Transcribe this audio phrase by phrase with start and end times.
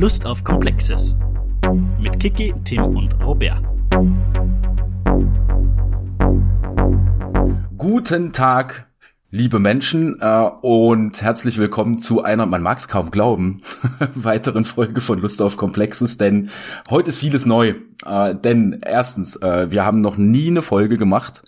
[0.00, 1.16] Lust auf Komplexes.
[1.98, 3.60] Mit Kiki, Tim und Robert.
[7.76, 8.86] Guten Tag,
[9.32, 13.60] liebe Menschen, äh, und herzlich willkommen zu einer, man mag es kaum glauben,
[14.14, 16.50] weiteren Folge von Lust auf Komplexes, denn
[16.88, 17.74] heute ist vieles neu.
[18.06, 21.42] Äh, denn erstens, äh, wir haben noch nie eine Folge gemacht,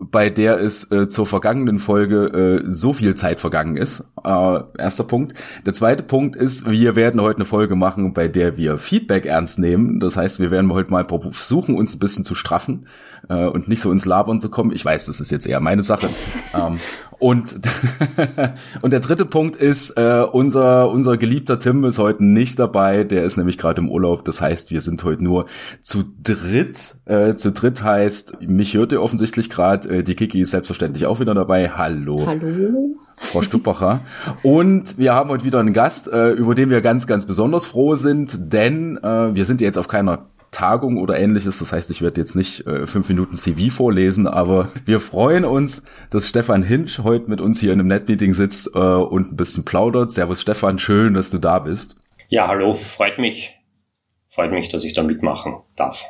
[0.00, 4.04] bei der es äh, zur vergangenen Folge äh, so viel Zeit vergangen ist.
[4.24, 5.34] Äh, erster Punkt.
[5.66, 9.58] Der zweite Punkt ist, wir werden heute eine Folge machen, bei der wir Feedback ernst
[9.58, 10.00] nehmen.
[10.00, 12.86] Das heißt, wir werden heute mal versuchen, uns ein bisschen zu straffen
[13.28, 14.72] äh, und nicht so ins Labern zu kommen.
[14.72, 16.08] Ich weiß, das ist jetzt eher meine Sache.
[16.54, 16.78] ähm,
[17.18, 17.60] und,
[18.82, 23.24] und der dritte Punkt ist, äh, unser, unser geliebter Tim ist heute nicht dabei, der
[23.24, 24.24] ist nämlich gerade im Urlaub.
[24.24, 25.46] Das heißt, wir sind heute nur
[25.82, 26.96] zu dritt.
[27.04, 31.20] Äh, zu dritt heißt, mich hört ihr offensichtlich gerade, äh, die Kiki ist selbstverständlich auch
[31.20, 31.70] wieder dabei.
[31.70, 32.26] Hallo.
[32.26, 32.96] Hallo.
[33.16, 34.00] Frau Stuppacher.
[34.42, 37.94] Und wir haben heute wieder einen Gast, äh, über den wir ganz, ganz besonders froh
[37.94, 41.58] sind, denn äh, wir sind jetzt auf keiner Tagung oder ähnliches.
[41.58, 45.82] Das heißt, ich werde jetzt nicht äh, fünf Minuten CV vorlesen, aber wir freuen uns,
[46.10, 49.64] dass Stefan Hinsch heute mit uns hier in einem Netmeeting sitzt äh, und ein bisschen
[49.64, 50.12] plaudert.
[50.12, 51.96] Servus Stefan, schön, dass du da bist.
[52.28, 53.54] Ja, hallo, freut mich.
[54.28, 56.04] Freut mich, dass ich da mitmachen darf.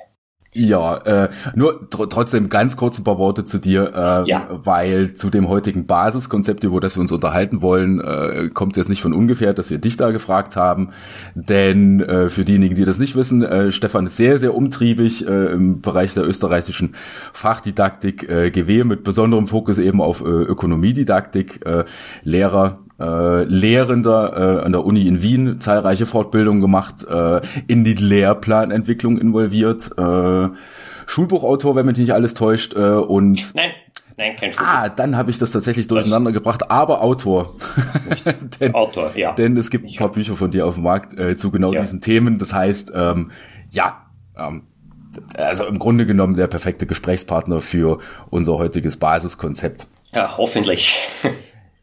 [0.57, 4.49] Ja, äh, nur tr trotzdem ganz kurz ein paar Worte zu dir, äh, ja.
[4.51, 8.89] weil zu dem heutigen Basiskonzept, über das wir uns unterhalten wollen, äh, kommt es jetzt
[8.89, 10.91] nicht von ungefähr, dass wir dich da gefragt haben.
[11.35, 15.53] Denn äh, für diejenigen, die das nicht wissen, äh, Stefan ist sehr, sehr umtriebig äh,
[15.53, 16.95] im Bereich der österreichischen
[17.33, 21.85] Fachdidaktik äh, GW mit besonderem Fokus eben auf äh, Ökonomiedidaktik, äh,
[22.23, 27.95] Lehrer äh, Lehrender äh, an der Uni in Wien zahlreiche Fortbildungen gemacht, äh, in die
[27.95, 30.49] Lehrplanentwicklung involviert, äh,
[31.07, 33.71] Schulbuchautor, wenn mich nicht alles täuscht, äh, und Nein.
[34.17, 34.73] Nein, kein Schulbuch.
[34.73, 37.55] Ah, dann habe ich das tatsächlich durcheinander das gebracht, aber Autor.
[38.61, 39.33] denn, Autor, ja.
[39.33, 41.81] Denn es gibt ein paar Bücher von dir auf dem Markt äh, zu genau ja.
[41.81, 42.39] diesen Themen.
[42.39, 43.33] Das heißt, ähm,
[43.71, 44.07] ja,
[44.39, 44.69] ähm,
[45.37, 47.99] also im Grunde genommen der perfekte Gesprächspartner für
[48.31, 49.89] unser heutiges Basiskonzept.
[50.13, 50.95] Ja, hoffentlich.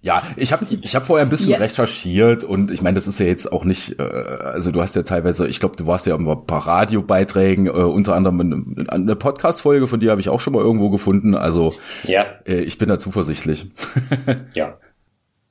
[0.03, 1.57] Ja, ich habe ich hab vorher ein bisschen ja.
[1.59, 5.03] recherchiert und ich meine, das ist ja jetzt auch nicht, äh, also du hast ja
[5.03, 9.87] teilweise, ich glaube, du warst ja ein paar Radiobeiträgen, äh, unter anderem eine, eine Podcast-Folge
[9.87, 11.35] von dir habe ich auch schon mal irgendwo gefunden.
[11.35, 12.25] Also ja.
[12.47, 13.67] äh, ich bin da zuversichtlich.
[14.55, 14.79] ja.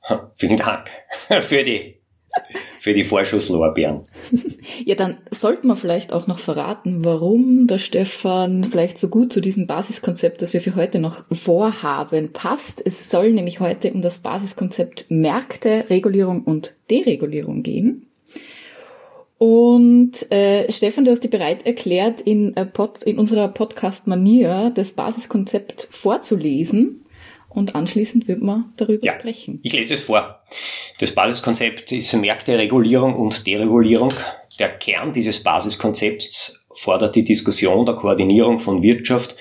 [0.35, 0.89] Vielen Dank
[1.41, 2.00] für die
[2.79, 4.01] für die Vorschusslorbeeren.
[4.85, 9.41] ja, dann sollten wir vielleicht auch noch verraten, warum der Stefan vielleicht so gut zu
[9.41, 12.81] diesem Basiskonzept, das wir für heute noch vorhaben, passt.
[12.85, 18.07] Es soll nämlich heute um das Basiskonzept Märkte, Regulierung und Deregulierung gehen.
[19.37, 24.91] Und äh, Stefan, du hast dir bereit erklärt, in, äh, Pod, in unserer Podcast-Manier das
[24.91, 27.01] Basiskonzept vorzulesen
[27.53, 29.59] und anschließend wird man darüber ja, sprechen.
[29.63, 30.41] Ich lese es vor.
[30.99, 34.13] Das Basiskonzept ist Märkte-Regulierung und Deregulierung.
[34.59, 39.35] Der Kern dieses Basiskonzepts fordert die Diskussion der Koordinierung von Wirtschaft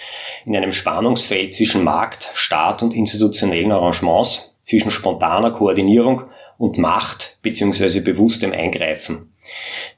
[0.44, 6.22] in einem Spannungsfeld zwischen Markt, Staat und institutionellen Arrangements, zwischen spontaner Koordinierung
[6.58, 8.00] und Macht bzw.
[8.00, 9.32] bewusstem Eingreifen.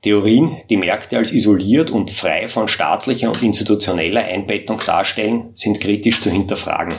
[0.03, 6.21] Theorien, die Märkte als isoliert und frei von staatlicher und institutioneller Einbettung darstellen, sind kritisch
[6.21, 6.95] zu hinterfragen.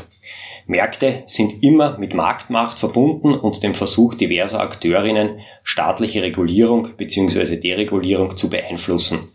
[0.65, 7.57] Märkte sind immer mit Marktmacht verbunden und dem Versuch diverser Akteurinnen, staatliche Regulierung bzw.
[7.57, 9.29] Deregulierung zu beeinflussen.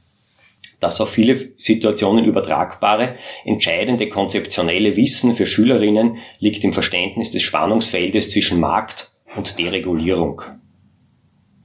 [0.81, 8.31] Das auf viele Situationen übertragbare, entscheidende konzeptionelle Wissen für Schülerinnen liegt im Verständnis des Spannungsfeldes
[8.31, 10.43] zwischen Markt und Deregulierung.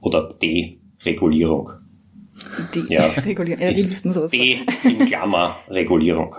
[0.00, 1.70] Oder Deregulierung.
[2.74, 3.06] Die ja.
[3.24, 3.62] Regulierung.
[3.62, 6.34] Ja, D in Klammer Regulierung.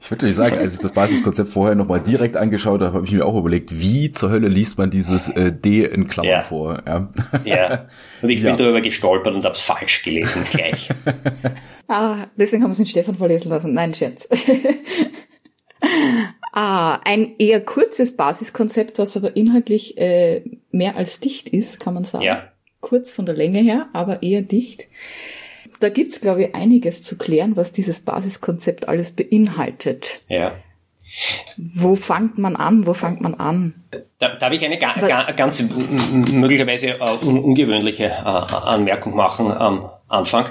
[0.00, 3.26] Ich würde sagen, als ich das Basiskonzept vorher nochmal direkt angeschaut habe, habe ich mir
[3.26, 6.42] auch überlegt, wie zur Hölle liest man dieses äh, D in Klammern ja.
[6.42, 6.82] vor.
[6.86, 7.10] Ja.
[7.44, 7.86] ja.
[8.22, 10.88] Und ich bin darüber gestolpert und habe es falsch gelesen gleich.
[11.88, 13.72] ah, deswegen haben sie den Stefan vorlesen lassen.
[13.74, 14.28] Nein, Scherz.
[16.52, 20.42] ah, ein eher kurzes Basiskonzept, das aber inhaltlich äh,
[20.72, 22.24] mehr als dicht ist, kann man sagen.
[22.24, 22.52] Ja.
[22.80, 24.88] Kurz von der Länge her, aber eher dicht.
[25.80, 30.22] Da gibt's, glaube ich, einiges zu klären, was dieses Basiskonzept alles beinhaltet.
[30.28, 30.52] Ja.
[31.56, 32.86] Wo fängt man an?
[32.86, 33.74] Wo fängt man an?
[34.18, 40.46] Da, darf ich eine ga, ga, ganz möglicherweise uh, ungewöhnliche uh, Anmerkung machen am Anfang?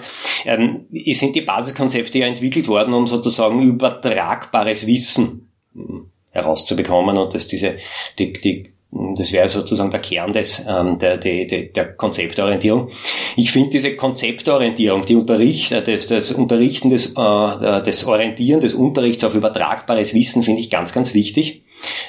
[0.46, 7.48] Ähm, sind die Basiskonzepte ja entwickelt worden, um sozusagen übertragbares Wissen hm, herauszubekommen und dass
[7.48, 7.78] diese
[8.18, 12.90] die, die das wäre sozusagen der Kern des, ähm, der, der, der Konzeptorientierung.
[13.36, 18.74] Ich finde diese Konzeptorientierung, die Unterricht, äh, das, das Unterrichten des, äh, des Orientieren des
[18.74, 21.64] Unterrichts auf übertragbares Wissen finde ich ganz, ganz wichtig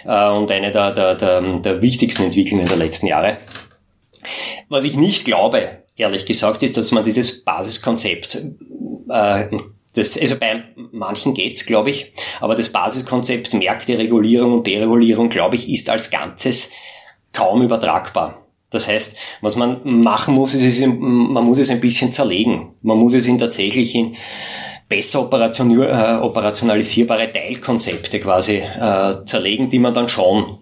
[0.05, 3.39] äh, und eine der, der, der, der wichtigsten Entwicklungen der letzten Jahre.
[4.69, 8.37] Was ich nicht glaube, ehrlich gesagt, ist, dass man dieses Basiskonzept,
[9.11, 9.47] äh,
[9.95, 10.63] das, also bei
[10.93, 16.11] manchen geht's, glaube ich, aber das Basiskonzept Märkte, Regulierung und Deregulierung, glaube ich, ist als
[16.11, 16.71] Ganzes
[17.33, 18.45] kaum übertragbar.
[18.71, 22.73] Das heißt, was man machen muss, ist, man muss es ein bisschen zerlegen.
[22.83, 24.17] Man muss es in tatsächlich in
[24.89, 30.59] besser äh, operationalisierbare Teilkonzepte quasi äh, zerlegen, die man dann schon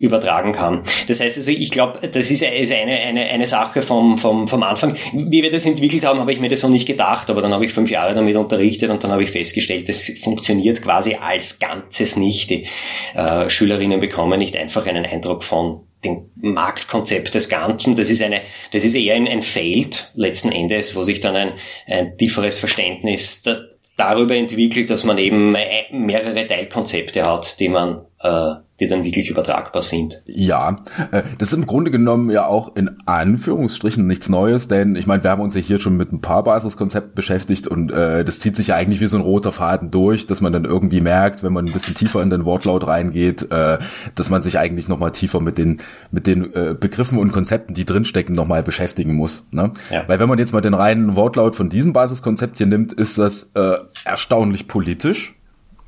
[0.00, 0.82] übertragen kann.
[1.08, 4.96] Das heißt also, ich glaube, das ist, eine, eine, eine Sache vom, vom, vom Anfang.
[5.12, 7.66] Wie wir das entwickelt haben, habe ich mir das so nicht gedacht, aber dann habe
[7.66, 12.16] ich fünf Jahre damit unterrichtet und dann habe ich festgestellt, das funktioniert quasi als Ganzes
[12.16, 12.48] nicht.
[12.48, 12.66] Die
[13.14, 17.94] äh, Schülerinnen bekommen nicht einfach einen Eindruck von dem Marktkonzept des Ganzen.
[17.94, 18.40] Das ist eine,
[18.72, 21.52] das ist eher ein, ein Feld letzten Endes, wo sich dann ein,
[21.86, 23.60] ein tieferes Verständnis da,
[23.98, 29.30] darüber entwickelt, dass man eben äh, mehrere Teilkonzepte hat, die man äh, die dann wirklich
[29.30, 30.22] übertragbar sind.
[30.26, 30.76] Ja,
[31.10, 35.22] äh, das ist im Grunde genommen ja auch in Anführungsstrichen nichts Neues, denn ich meine,
[35.22, 38.56] wir haben uns ja hier schon mit ein paar Basiskonzepten beschäftigt und äh, das zieht
[38.56, 41.52] sich ja eigentlich wie so ein roter Faden durch, dass man dann irgendwie merkt, wenn
[41.52, 43.78] man ein bisschen tiefer in den Wortlaut reingeht, äh,
[44.14, 45.80] dass man sich eigentlich nochmal tiefer mit den
[46.10, 49.46] mit den äh, Begriffen und Konzepten, die drinstecken, nochmal beschäftigen muss.
[49.50, 49.72] Ne?
[49.90, 50.04] Ja.
[50.08, 53.50] Weil wenn man jetzt mal den reinen Wortlaut von diesem Basiskonzept hier nimmt, ist das
[53.54, 55.39] äh, erstaunlich politisch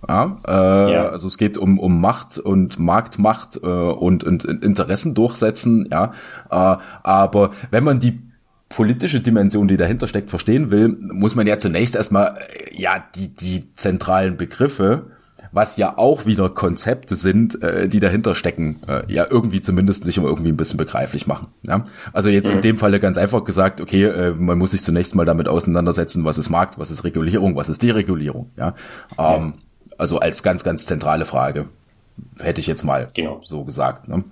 [0.08, 1.08] ja, äh, ja.
[1.08, 6.12] Also es geht um, um Macht und Marktmacht äh, und, und Interessen durchsetzen, ja.
[6.50, 8.20] Äh, aber wenn man die
[8.68, 13.28] politische Dimension, die dahinter steckt, verstehen will, muss man ja zunächst erstmal äh, ja die,
[13.28, 15.06] die zentralen Begriffe,
[15.50, 20.18] was ja auch wieder Konzepte sind, äh, die dahinter stecken, äh, ja irgendwie zumindest nicht
[20.18, 21.48] um irgendwie ein bisschen begreiflich machen.
[21.62, 21.84] Ja?
[22.12, 22.56] Also jetzt mhm.
[22.56, 26.24] in dem Falle ganz einfach gesagt, okay, äh, man muss sich zunächst mal damit auseinandersetzen,
[26.24, 28.50] was ist Markt, was ist Regulierung, was ist Deregulierung.
[28.56, 28.74] Ja.
[29.18, 29.62] Ähm, ja
[29.98, 31.68] also als ganz, ganz zentrale Frage.
[32.38, 33.40] Hätte ich jetzt mal genau.
[33.42, 34.06] so gesagt.
[34.06, 34.22] Ne?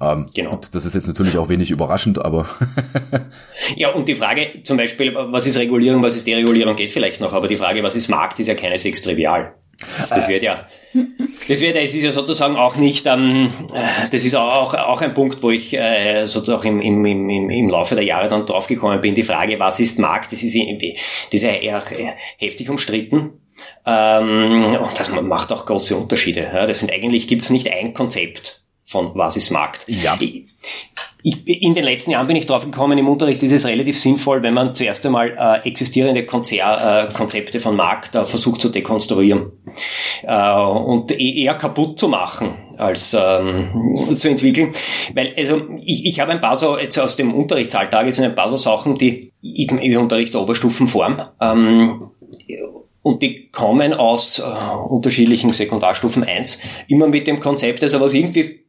[0.00, 0.50] Ähm, genau.
[0.50, 2.46] Gut, das ist jetzt natürlich auch wenig überraschend, aber.
[3.76, 7.32] ja, und die Frage zum Beispiel, was ist Regulierung, was ist Deregulierung, geht vielleicht noch,
[7.32, 9.52] aber die Frage, was ist Markt, ist ja keineswegs trivial.
[10.10, 10.66] Das wird ja,
[11.48, 15.00] das wird ja, es ist ja sozusagen auch nicht, ähm, äh, das ist auch, auch
[15.00, 19.00] ein Punkt, wo ich äh, sozusagen im, im, im, im Laufe der Jahre dann draufgekommen
[19.00, 20.92] bin, die Frage, was ist Markt, das ist, das
[21.30, 21.82] ist ja eher
[22.38, 23.30] heftig umstritten.
[23.86, 26.50] Ähm, und das macht auch große Unterschiede.
[26.54, 29.84] Ja, das sind eigentlich, gibt es nicht ein Konzept von was ist Markt.
[29.86, 30.16] Ja.
[30.18, 30.46] Ich,
[31.22, 34.42] ich, in den letzten Jahren bin ich drauf gekommen, im Unterricht ist es relativ sinnvoll,
[34.42, 39.52] wenn man zuerst einmal äh, existierende Konzer, äh, Konzepte von Markt äh, versucht zu dekonstruieren
[40.22, 44.72] äh, und e-, eher kaputt zu machen als ähm, zu entwickeln.
[45.12, 48.48] Weil also ich, ich habe ein paar so jetzt aus dem Unterrichtsalltag jetzt ein paar
[48.48, 51.20] so Sachen, die ich, ich unterrichte Oberstufenform.
[51.40, 52.10] Ähm,
[53.08, 56.58] und die kommen aus äh, unterschiedlichen Sekundarstufen 1
[56.88, 58.64] immer mit dem Konzept, also was irgendwie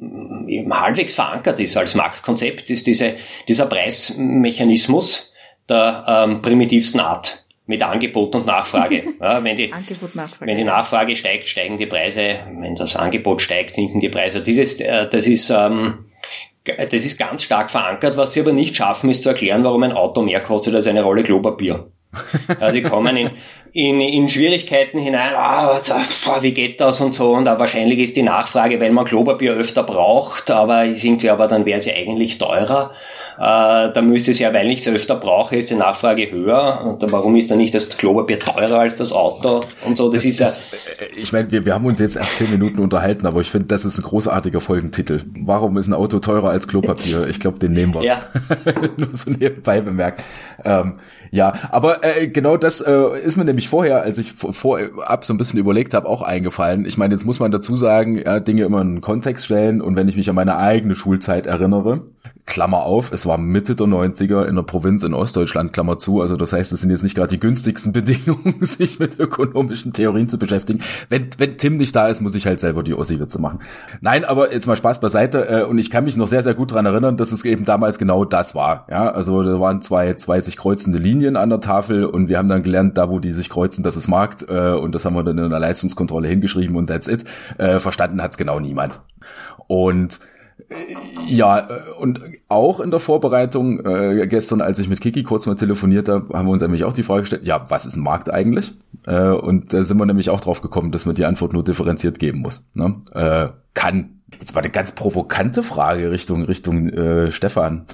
[0.00, 3.14] mm, halbwegs verankert ist als Marktkonzept, ist diese,
[3.48, 5.32] dieser Preismechanismus
[5.68, 9.04] der ähm, primitivsten Art mit Angebot und Nachfrage.
[9.20, 10.50] Ja, wenn, die, Angebot, Nachfrage.
[10.50, 12.40] wenn die Nachfrage steigt, steigen die Preise.
[12.58, 14.42] Wenn das Angebot steigt, sinken die Preise.
[14.42, 16.06] Dieses, äh, das ist ähm,
[16.64, 18.16] das ist ganz stark verankert.
[18.16, 21.02] Was sie aber nicht schaffen, ist zu erklären, warum ein Auto mehr kostet als eine
[21.02, 21.90] Rolle Klopapier.
[22.58, 23.30] Also sie kommen in,
[23.72, 25.78] in, in Schwierigkeiten hinein, ah,
[26.40, 29.82] wie geht das und so, und auch wahrscheinlich ist die Nachfrage, weil man Klopapier öfter
[29.82, 32.90] braucht, aber ist irgendwie, aber dann wäre sie eigentlich teurer.
[33.40, 36.82] Äh, da müsste es ja, weil ich es öfter brauche, ist die Nachfrage höher.
[36.84, 40.10] Und warum ist dann nicht das Klopapier teurer als das Auto und so?
[40.10, 40.46] Das, das ist ja.
[40.46, 43.68] Äh, ich meine, wir, wir haben uns jetzt erst zehn Minuten unterhalten, aber ich finde,
[43.68, 45.22] das ist ein großartiger Folgentitel.
[45.38, 47.28] Warum ist ein Auto teurer als Klopapier?
[47.28, 48.02] Ich glaube, den nehmen wir.
[48.02, 48.20] Ja.
[48.98, 50.22] Nur so nebenbei bemerkt.
[50.62, 50.98] Ähm,
[51.30, 55.38] ja, aber äh, genau das äh, ist mir nämlich vorher, als ich vorab so ein
[55.38, 56.84] bisschen überlegt habe, auch eingefallen.
[56.84, 59.96] Ich meine, jetzt muss man dazu sagen, ja, Dinge immer in einen Kontext stellen und
[59.96, 62.02] wenn ich mich an meine eigene Schulzeit erinnere,
[62.50, 66.36] Klammer auf, es war Mitte der 90er in der Provinz in Ostdeutschland, Klammer zu, also
[66.36, 70.38] das heißt, es sind jetzt nicht gerade die günstigsten Bedingungen, sich mit ökonomischen Theorien zu
[70.38, 70.80] beschäftigen.
[71.08, 73.60] Wenn, wenn Tim nicht da ist, muss ich halt selber die Ossi-Witze machen.
[74.00, 76.72] Nein, aber jetzt mal Spaß beiseite äh, und ich kann mich noch sehr, sehr gut
[76.72, 78.86] dran erinnern, dass es eben damals genau das war.
[78.90, 82.48] Ja, also da waren zwei, zwei sich kreuzende Linien an der Tafel und wir haben
[82.48, 85.22] dann gelernt, da wo die sich kreuzen, das ist Markt äh, und das haben wir
[85.22, 87.24] dann in der Leistungskontrolle hingeschrieben und that's it.
[87.58, 89.00] Äh, verstanden hat's genau niemand.
[89.66, 90.20] Und
[90.68, 90.96] äh,
[91.28, 95.54] ja, äh, und auch in der Vorbereitung äh, gestern, als ich mit Kiki kurz mal
[95.54, 98.30] telefoniert habe, haben wir uns nämlich auch die Frage gestellt, ja, was ist ein Markt
[98.30, 98.72] eigentlich?
[99.06, 102.18] Äh, und da sind wir nämlich auch drauf gekommen, dass man die Antwort nur differenziert
[102.18, 102.64] geben muss.
[102.74, 103.02] Ne?
[103.12, 104.20] Äh, kann.
[104.38, 107.86] Jetzt war eine ganz provokante Frage Richtung Richtung äh, Stefan.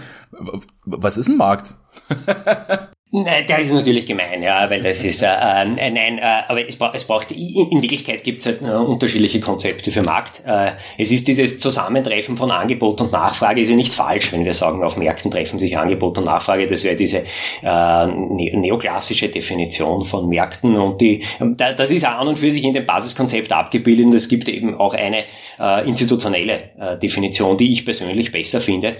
[0.84, 1.74] was ist ein Markt?
[3.14, 6.76] Nein, der ist natürlich gemein, ja, weil das ist, äh, äh, nein, äh, aber es,
[6.76, 10.40] bra es braucht, in, in Wirklichkeit gibt es halt äh, unterschiedliche Konzepte für Markt.
[10.46, 14.54] Äh, es ist dieses Zusammentreffen von Angebot und Nachfrage, ist ja nicht falsch, wenn wir
[14.54, 20.06] sagen, auf Märkten treffen sich Angebot und Nachfrage, das wäre diese äh, ne neoklassische Definition
[20.06, 24.06] von Märkten und die, da, das ist an und für sich in dem Basiskonzept abgebildet
[24.06, 25.24] und es gibt eben auch eine
[25.60, 28.96] äh, institutionelle äh, Definition, die ich persönlich besser finde.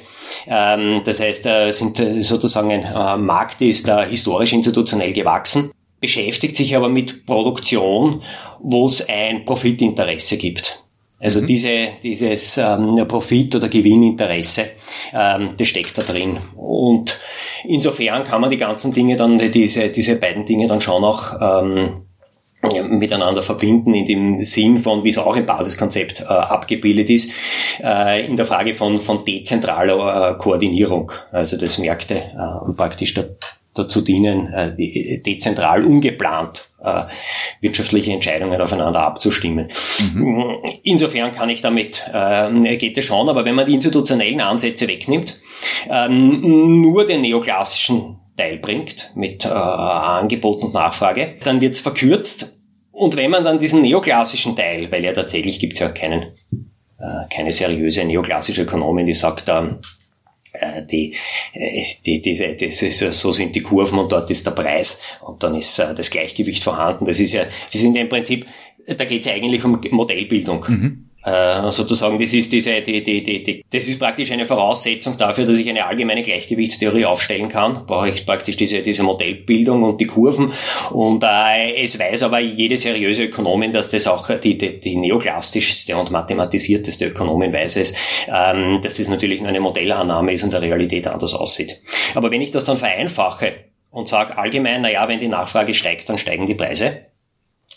[0.46, 6.56] Ähm, das heißt, äh, sind äh, sozusagen ein äh, Markt ist historisch institutionell gewachsen, beschäftigt
[6.56, 8.22] sich aber mit Produktion,
[8.60, 10.82] wo es ein Profitinteresse gibt.
[11.22, 11.46] Also mhm.
[11.46, 14.70] diese, dieses ähm, Profit- oder Gewinninteresse,
[15.14, 16.38] ähm, das steckt da drin.
[16.56, 17.20] Und
[17.64, 22.06] insofern kann man die ganzen Dinge dann, diese, diese beiden Dinge dann schon auch ähm,
[22.88, 27.30] miteinander verbinden in dem Sinn von, wie es auch im Basiskonzept äh, abgebildet ist,
[27.82, 31.12] äh, in der Frage von, von dezentraler äh, Koordinierung.
[31.30, 33.24] Also das Märkte äh, praktisch da,
[33.74, 37.04] dazu dienen, äh, dezentral ungeplant äh,
[37.60, 39.68] wirtschaftliche Entscheidungen aufeinander abzustimmen.
[40.14, 40.58] Mhm.
[40.82, 45.38] Insofern kann ich damit, äh, geht es schon, aber wenn man die institutionellen Ansätze wegnimmt,
[45.88, 52.58] äh, nur den neoklassischen Teil bringt mit äh, Angebot und Nachfrage, dann wird es verkürzt.
[52.90, 56.22] Und wenn man dann diesen neoklassischen Teil, weil ja tatsächlich gibt es ja keinen,
[56.98, 60.01] äh, keine seriöse neoklassische Ökonomin, die sagt, ähm, äh,
[60.90, 61.14] die,
[61.54, 65.42] äh, die, die, das ist, so sind die Kurven und dort ist der Preis und
[65.42, 67.06] dann ist äh, das Gleichgewicht vorhanden.
[67.06, 68.46] Das ist ja, die sind im Prinzip,
[68.86, 70.64] da geht es eigentlich um Modellbildung.
[70.68, 71.08] Mhm.
[71.24, 75.44] Äh, sozusagen, das ist diese, die, die, die, die, das ist praktisch eine Voraussetzung dafür,
[75.44, 77.86] dass ich eine allgemeine Gleichgewichtstheorie aufstellen kann.
[77.86, 80.52] Brauche ich praktisch diese, diese Modellbildung und die Kurven.
[80.90, 85.96] Und äh, es weiß aber jede seriöse Ökonomin, dass das auch die, die, die neoklastischste
[85.96, 87.94] und mathematisierteste Ökonomin weiß es,
[88.28, 91.80] ähm, dass das natürlich nur eine Modellannahme ist und der Realität anders aussieht.
[92.14, 93.54] Aber wenn ich das dann vereinfache
[93.90, 97.11] und sage allgemein, naja, wenn die Nachfrage steigt, dann steigen die Preise,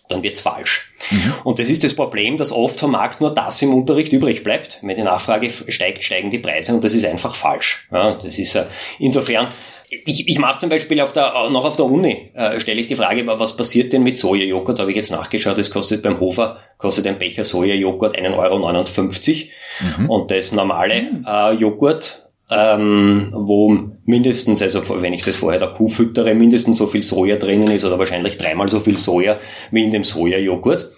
[0.10, 0.92] dann wird's falsch.
[1.12, 1.34] Mhm.
[1.44, 4.80] Und das ist das Problem, dass oft vom Markt nur das im Unterricht übrig bleibt.
[4.82, 7.88] Wenn die Nachfrage steigt, steigen die Preise und das ist einfach falsch.
[7.92, 8.66] Ja, das ist äh,
[9.00, 9.48] insofern
[9.90, 12.96] ich, ich mache zum Beispiel auf der, noch auf der Uni, äh, stelle ich die
[12.96, 14.80] Frage, was passiert denn mit Sojajoghurt?
[14.80, 19.98] Habe ich jetzt nachgeschaut, das kostet beim Hofer, kostet ein Becher Sojajoghurt 1,59 Euro.
[19.98, 20.10] Mhm.
[20.10, 21.26] Und das normale mhm.
[21.28, 23.75] äh, Joghurt ähm, wo
[24.06, 27.86] mindestens, also wenn ich das vorher der Kuh füttere, mindestens so viel Soja drinnen ist
[27.86, 29.38] oder wahrscheinlich dreimal so viel Soja
[29.72, 30.92] wie in dem Sojajoghurt.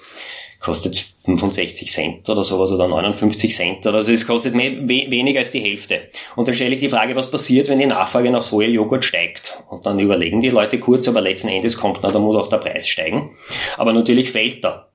[0.60, 4.12] Kostet 65 Cent oder sowas oder 59 Cent oder so.
[4.12, 6.02] Es kostet mehr, we, weniger als die Hälfte.
[6.36, 9.62] Und dann stelle ich die Frage, was passiert, wenn die Nachfrage nach Sojajoghurt steigt?
[9.70, 12.58] Und dann überlegen die Leute kurz, aber letzten Endes kommt, na, da muss auch der
[12.58, 13.32] Preis steigen.
[13.78, 14.87] Aber natürlich fällt er.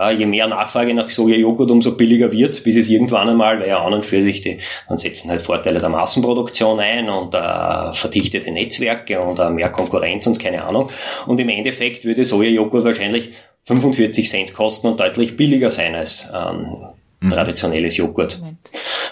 [0.00, 3.84] Ja, je mehr Nachfrage nach Sojajoghurt, umso billiger wird's, bis es irgendwann einmal, weil ja
[3.84, 4.56] an und für sich die,
[4.88, 10.26] dann setzen halt Vorteile der Massenproduktion ein und äh, verdichtete Netzwerke und äh, mehr Konkurrenz
[10.26, 10.88] und keine Ahnung.
[11.26, 13.32] Und im Endeffekt würde Sojajoghurt wahrscheinlich
[13.64, 16.78] 45 Cent kosten und deutlich billiger sein als ähm,
[17.20, 17.30] mhm.
[17.30, 18.40] traditionelles Joghurt.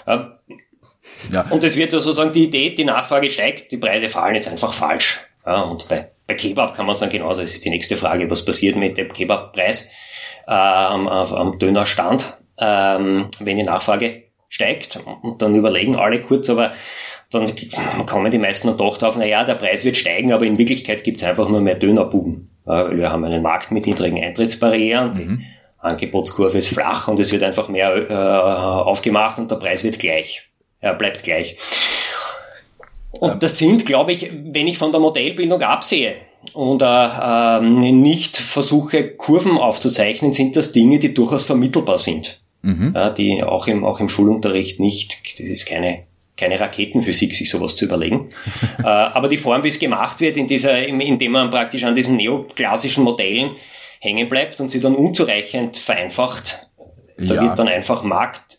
[0.07, 0.39] Ja.
[1.31, 1.45] ja.
[1.51, 5.19] Und es wird sozusagen die Idee, die Nachfrage steigt, die Preise fallen, ist einfach falsch.
[5.45, 8.43] Ja, und bei, bei Kebab kann man sagen, genauso, das ist die nächste Frage, was
[8.43, 9.87] passiert mit dem Kebabpreis?
[10.49, 14.99] Äh, am, am Dönerstand, ähm, wenn die Nachfrage steigt.
[15.21, 16.71] Und dann überlegen alle kurz, aber
[17.31, 17.47] dann
[18.07, 21.27] kommen die meisten doch drauf, naja, der Preis wird steigen, aber in Wirklichkeit gibt es
[21.27, 22.49] einfach nur mehr Dönerbuben.
[22.65, 25.41] Äh, wir haben einen Markt mit niedrigen Eintrittsbarrieren, die mhm.
[25.77, 30.49] Angebotskurve ist flach und es wird einfach mehr äh, aufgemacht und der Preis wird gleich.
[30.81, 31.57] Er bleibt gleich.
[33.11, 36.15] Und das sind, glaube ich, wenn ich von der Modellbildung absehe,
[36.53, 42.41] und äh, ähm, nicht versuche, Kurven aufzuzeichnen, sind das Dinge, die durchaus vermittelbar sind.
[42.61, 42.93] Mhm.
[42.95, 46.03] Ja, die auch im, auch im Schulunterricht nicht, das ist keine,
[46.35, 48.29] keine Raketenphysik, sich sowas zu überlegen.
[48.79, 52.17] äh, aber die Form, wie es gemacht wird, in dieser, indem man praktisch an diesen
[52.17, 53.51] neoklassischen Modellen
[54.01, 56.69] hängen bleibt und sie dann unzureichend vereinfacht,
[57.17, 57.41] da ja.
[57.41, 58.58] wird dann einfach Markt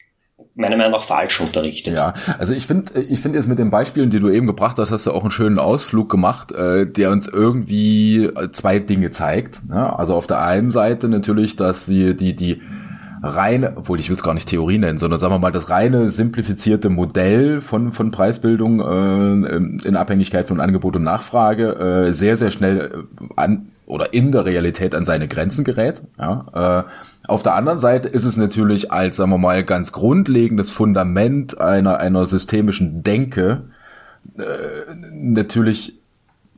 [0.55, 1.95] meiner Meinung nach falsch unterrichtet.
[1.95, 4.91] Ja, also ich finde, ich finde jetzt mit den Beispielen, die du eben gebracht hast,
[4.91, 9.69] hast du auch einen schönen Ausflug gemacht, äh, der uns irgendwie äh, zwei Dinge zeigt.
[9.69, 9.99] Ne?
[9.99, 12.61] Also auf der einen Seite natürlich, dass sie die die
[13.23, 16.09] reine, obwohl ich will es gar nicht Theorie nennen, sondern sagen wir mal das reine
[16.09, 22.51] simplifizierte Modell von von Preisbildung äh, in Abhängigkeit von Angebot und Nachfrage äh, sehr sehr
[22.51, 26.03] schnell äh, an oder in der Realität an seine Grenzen gerät.
[26.19, 30.71] Ja, äh, auf der anderen Seite ist es natürlich als, sagen wir mal, ganz grundlegendes
[30.71, 33.63] Fundament einer, einer systemischen Denke
[34.37, 34.43] äh,
[35.13, 36.01] natürlich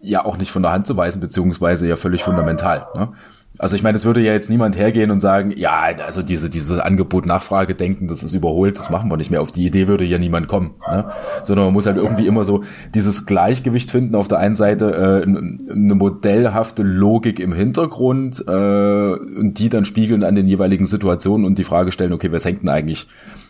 [0.00, 2.87] ja auch nicht von der Hand zu weisen, beziehungsweise ja völlig fundamental.
[2.95, 3.09] Ne?
[3.59, 6.85] Also ich meine, es würde ja jetzt niemand hergehen und sagen, ja, also diese diese
[6.85, 9.42] Angebot-Nachfrage denken, das ist überholt, das machen wir nicht mehr.
[9.42, 11.11] Auf die Idee würde ja niemand kommen, ne?
[11.42, 14.14] sondern man muss halt irgendwie immer so dieses Gleichgewicht finden.
[14.14, 20.25] Auf der einen Seite äh, eine modellhafte Logik im Hintergrund äh, und die dann spiegeln
[20.25, 23.06] an den jeweiligen Situationen und die Frage stellen, okay, was hängt denn eigentlich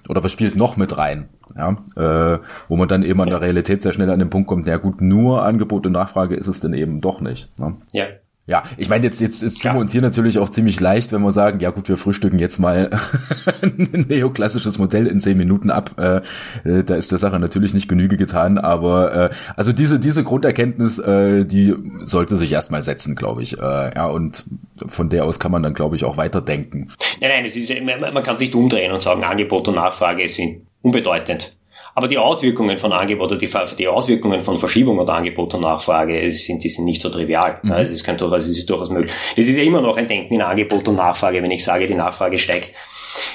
[0.09, 1.29] oder was spielt noch mit rein?
[1.55, 4.67] Ja, äh, wo man dann eben an der Realität sehr schnell an den Punkt kommt,
[4.67, 7.59] na gut, nur Angebot und Nachfrage ist es denn eben doch nicht.
[7.59, 7.77] Ne?
[7.93, 8.07] Ja.
[8.45, 11.23] Ja, ich meine, jetzt, jetzt, jetzt tun wir uns hier natürlich auch ziemlich leicht, wenn
[11.23, 12.91] wir sagen, ja gut, wir frühstücken jetzt mal
[13.63, 15.93] ein neoklassisches Modell in zehn Minuten ab.
[15.97, 16.23] Äh,
[16.69, 20.99] äh, da ist der Sache natürlich nicht Genüge getan, aber äh, also diese, diese Grunderkenntnis,
[20.99, 23.59] äh, die sollte sich erstmal setzen, glaube ich.
[23.59, 24.45] Äh, ja, und
[24.89, 26.91] von der aus kann man dann, glaube ich, auch weiterdenken.
[27.21, 31.57] Nein, nein, es ist, man kann sich umdrehen und sagen, Angebot und Nachfrage sind unbedeutend.
[31.95, 36.31] Aber die Auswirkungen von Angebot oder die, die Auswirkungen von Verschiebung oder Angebot und Nachfrage
[36.33, 37.59] sind, die sind nicht so trivial.
[37.63, 37.73] Mhm.
[37.73, 39.13] es ist kein durchaus, es ist durchaus möglich.
[39.37, 41.95] Es ist ja immer noch ein Denken in Angebot und Nachfrage, wenn ich sage, die
[41.95, 42.71] Nachfrage steigt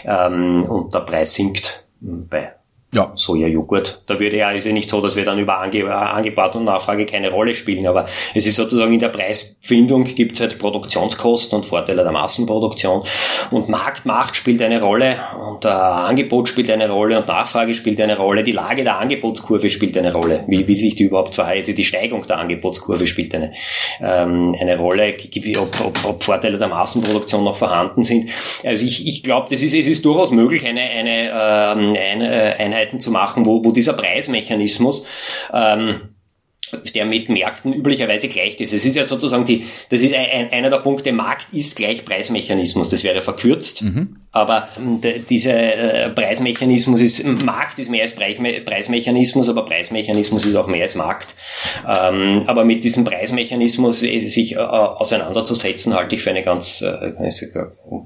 [0.05, 2.56] ähm, und der Preis sinkt bei
[2.94, 3.12] ja.
[3.15, 4.03] Sojajoghurt.
[4.08, 7.06] Da würde ja, ist ja nicht so, dass wir dann über Ange Angebot und Nachfrage
[7.06, 11.65] keine Rolle spielen, aber es ist sozusagen in der Preisfindung gibt es halt Produktionskosten und
[11.65, 13.03] Vorteile der Massenproduktion
[13.51, 15.17] und Marktmacht spielt eine Rolle
[15.50, 19.70] und äh, Angebot spielt eine Rolle und Nachfrage spielt eine Rolle, die Lage der Angebotskurve
[19.70, 23.51] spielt eine Rolle, wie, wie sich die überhaupt verhält, die Steigung der Angebotskurve spielt eine,
[24.01, 25.13] ähm, eine Rolle,
[25.60, 28.29] ob, ob, ob Vorteile der Massenproduktion noch vorhanden sind.
[28.63, 32.76] Also ich, ich glaube, das ist, es ist durchaus möglich, eine, eine, ähm, eine, eine
[32.77, 35.05] Einheiten zu machen, wo, wo dieser Preismechanismus
[35.53, 36.01] ähm,
[36.93, 38.74] der mit Märkten üblicherweise gleich ist.
[38.74, 42.89] Es ist ja sozusagen die, das ist ein, einer der Punkte, Markt ist gleich Preismechanismus.
[42.89, 43.84] Das wäre verkürzt.
[43.84, 44.17] Mhm.
[44.34, 50.67] Aber ähm, dieser äh, Preismechanismus ist, Markt ist mehr als Preismechanismus, aber Preismechanismus ist auch
[50.67, 51.36] mehr als Markt.
[51.88, 56.84] Ähm, aber mit diesem Preismechanismus äh, sich äh, auseinanderzusetzen, halte ich für einen ganz,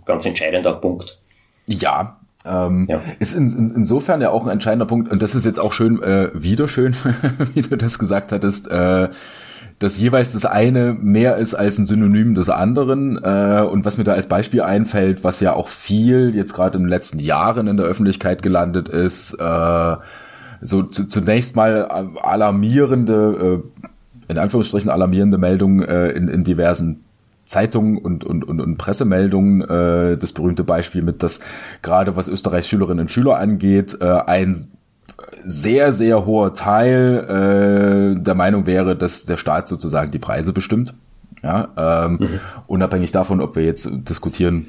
[0.06, 1.18] ganz entscheidender Punkt.
[1.66, 3.02] Ja, ähm, ja.
[3.20, 6.02] Ist in, in, insofern ja auch ein entscheidender Punkt, und das ist jetzt auch schön,
[6.02, 6.96] äh, wieder schön,
[7.54, 9.10] wie du das gesagt hattest, äh,
[9.80, 13.18] dass jeweils das eine mehr ist als ein Synonym des anderen.
[13.24, 16.84] Äh, und was mir da als Beispiel einfällt, was ja auch viel jetzt gerade in
[16.84, 19.96] den letzten Jahren in der Öffentlichkeit gelandet ist, äh,
[20.62, 23.62] so zu, zunächst mal alarmierende,
[24.28, 27.04] äh, in Anführungsstrichen alarmierende Meldungen äh, in, in diversen
[27.51, 31.42] Zeitungen und, und, und, und Pressemeldungen äh, das berühmte Beispiel mit, dass
[31.81, 34.68] gerade was Österreichs Schülerinnen und Schüler angeht, äh, ein
[35.44, 40.94] sehr, sehr hoher Teil äh, der Meinung wäre, dass der Staat sozusagen die Preise bestimmt.
[41.44, 42.40] Ja, ähm, mhm.
[42.68, 44.68] unabhängig davon, ob wir jetzt diskutieren,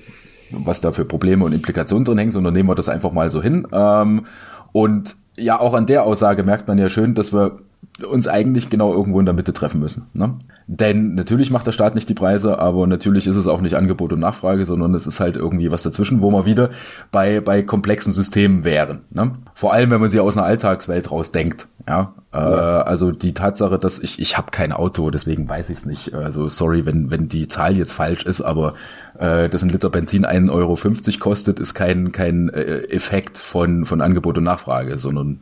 [0.50, 3.40] was da für Probleme und Implikationen drin hängen, sondern nehmen wir das einfach mal so
[3.40, 3.64] hin.
[3.70, 4.26] Ähm,
[4.72, 7.58] und ja, auch an der Aussage merkt man ja schön, dass wir
[8.06, 10.08] uns eigentlich genau irgendwo in der Mitte treffen müssen.
[10.14, 10.36] Ne?
[10.66, 14.12] Denn natürlich macht der Staat nicht die Preise, aber natürlich ist es auch nicht Angebot
[14.12, 16.70] und Nachfrage, sondern es ist halt irgendwie was dazwischen, wo wir wieder
[17.10, 19.02] bei, bei komplexen Systemen wären.
[19.10, 19.32] Ne?
[19.54, 21.68] Vor allem, wenn man sie aus einer Alltagswelt rausdenkt.
[21.86, 22.14] Ja?
[22.32, 26.14] Äh, also die Tatsache, dass ich, ich habe kein Auto, deswegen weiß ich es nicht.
[26.14, 28.74] Also sorry, wenn, wenn die Zahl jetzt falsch ist, aber
[29.18, 30.78] äh, dass ein Liter Benzin 1,50 Euro
[31.20, 35.40] kostet, ist kein, kein äh, Effekt von, von Angebot und Nachfrage, sondern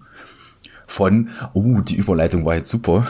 [0.91, 3.07] von, oh, die Überleitung war jetzt super,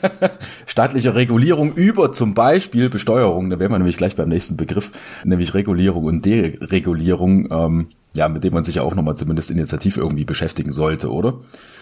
[0.66, 4.90] staatliche Regulierung über zum Beispiel Besteuerung, da wären wir nämlich gleich beim nächsten Begriff,
[5.22, 7.86] nämlich Regulierung und Deregulierung, ähm,
[8.16, 11.40] ja, mit dem man sich ja auch nochmal zumindest initiativ irgendwie beschäftigen sollte, oder?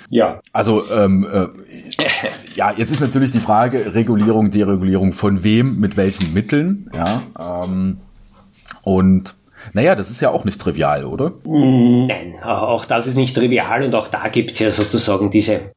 [0.08, 0.40] Ja.
[0.52, 1.46] Also, ähm, äh,
[2.56, 7.22] ja, jetzt ist natürlich die Frage, Regulierung, Deregulierung von wem, mit welchen Mitteln, ja,
[7.64, 7.98] ähm,
[8.82, 9.36] und
[9.72, 11.32] naja, das ist ja auch nicht trivial, oder?
[11.44, 15.72] Nein, auch das ist nicht trivial und auch da gibt's ja sozusagen diese,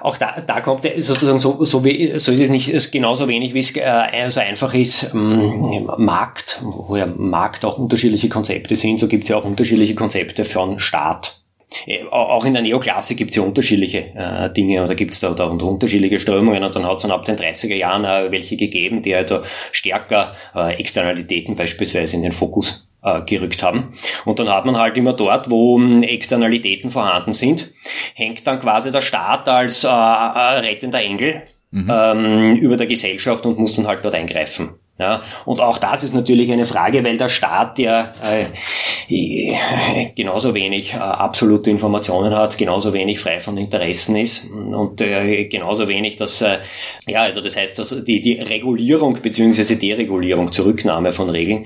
[0.00, 3.60] auch da, da kommt sozusagen so, so, wie, so ist es nicht genauso wenig, wie
[3.60, 9.08] es äh, so einfach ist, ähm, Markt, wo ja Markt auch unterschiedliche Konzepte sind, so
[9.08, 11.40] gibt's ja auch unterschiedliche Konzepte von Staat.
[11.86, 15.32] Äh, auch in der Neoklasse gibt es ja unterschiedliche äh, Dinge oder gibt es da,
[15.34, 19.02] da unterschiedliche Strömungen und dann hat es dann ab den 30er Jahren äh, welche gegeben,
[19.02, 19.32] die halt
[19.72, 23.92] stärker äh, Externalitäten beispielsweise in den Fokus äh, gerückt haben.
[24.24, 27.72] Und dann hat man halt immer dort, wo ähm, Externalitäten vorhanden sind,
[28.14, 31.90] hängt dann quasi der Staat als äh, äh, rettender Engel mhm.
[31.90, 34.70] ähm, über der Gesellschaft und muss dann halt dort eingreifen.
[35.00, 40.92] Ja, und auch das ist natürlich eine Frage, weil der Staat ja äh, genauso wenig
[40.92, 46.42] äh, absolute Informationen hat, genauso wenig frei von Interessen ist und äh, genauso wenig, dass
[46.42, 46.58] äh,
[47.06, 51.64] ja, also das heißt, dass die, die Regulierung beziehungsweise Deregulierung, Zurücknahme von Regeln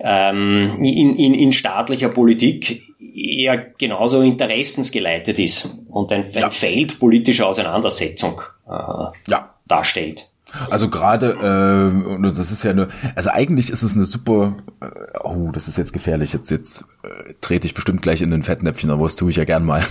[0.00, 6.50] ähm, in, in, in staatlicher Politik eher genauso interessensgeleitet ist und ein, ein ja.
[6.50, 9.52] Feld politischer Auseinandersetzung äh, ja.
[9.66, 10.30] darstellt.
[10.70, 14.86] Also gerade, äh, das ist ja eine, also eigentlich ist es eine super, äh,
[15.22, 18.90] oh, das ist jetzt gefährlich, jetzt, jetzt äh, trete ich bestimmt gleich in den Fettnäpfchen,
[18.90, 19.84] aber das tue ich ja gern mal.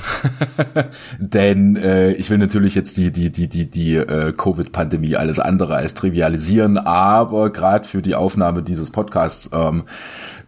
[1.19, 5.75] Denn äh, ich will natürlich jetzt die, die, die, die, die äh, Covid-Pandemie alles andere
[5.75, 9.83] als trivialisieren, aber gerade für die Aufnahme dieses Podcasts ähm,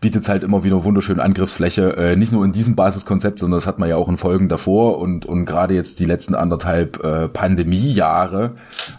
[0.01, 3.79] bietet halt immer wieder wunderschöne Angriffsfläche, äh, nicht nur in diesem Basiskonzept, sondern das hat
[3.79, 4.97] man ja auch in Folgen davor.
[4.99, 8.51] Und, und gerade jetzt die letzten anderthalb äh, Pandemiejahre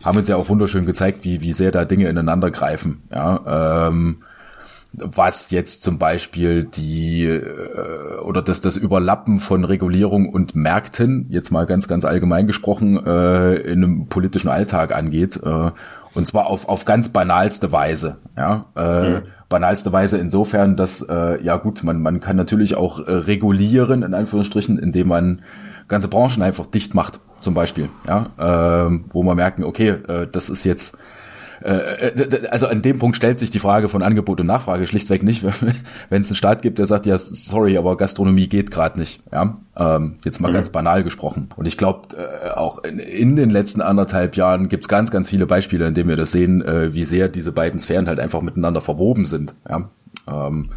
[0.04, 3.02] haben uns ja auch wunderschön gezeigt, wie, wie sehr da Dinge ineinander greifen.
[3.10, 4.18] Ja, ähm,
[4.92, 11.52] was jetzt zum Beispiel die äh, oder das das Überlappen von Regulierung und Märkten jetzt
[11.52, 15.70] mal ganz ganz allgemein gesprochen äh, in einem politischen Alltag angeht äh,
[16.14, 18.16] und zwar auf auf ganz banalste Weise.
[18.36, 23.06] Ja äh, mhm banalste Weise insofern, dass, äh, ja gut, man, man kann natürlich auch
[23.06, 25.42] äh, regulieren, in Anführungsstrichen, indem man
[25.88, 30.48] ganze Branchen einfach dicht macht, zum Beispiel, ja, äh, wo man merken, okay, äh, das
[30.48, 30.96] ist jetzt
[31.62, 35.22] äh, äh, also an dem Punkt stellt sich die Frage von Angebot und Nachfrage schlichtweg
[35.22, 35.44] nicht,
[36.10, 39.22] wenn es einen Staat gibt, der sagt, ja, sorry, aber Gastronomie geht gerade nicht.
[39.32, 40.54] Ja, ähm, jetzt mal mhm.
[40.54, 41.48] ganz banal gesprochen.
[41.56, 45.28] Und ich glaube, äh, auch in, in, den letzten anderthalb Jahren gibt es ganz, ganz
[45.28, 48.40] viele Beispiele, in denen wir das sehen, äh, wie sehr diese beiden Sphären halt einfach
[48.40, 49.54] miteinander verwoben sind.
[49.68, 49.88] Ja.
[50.28, 50.70] Ähm,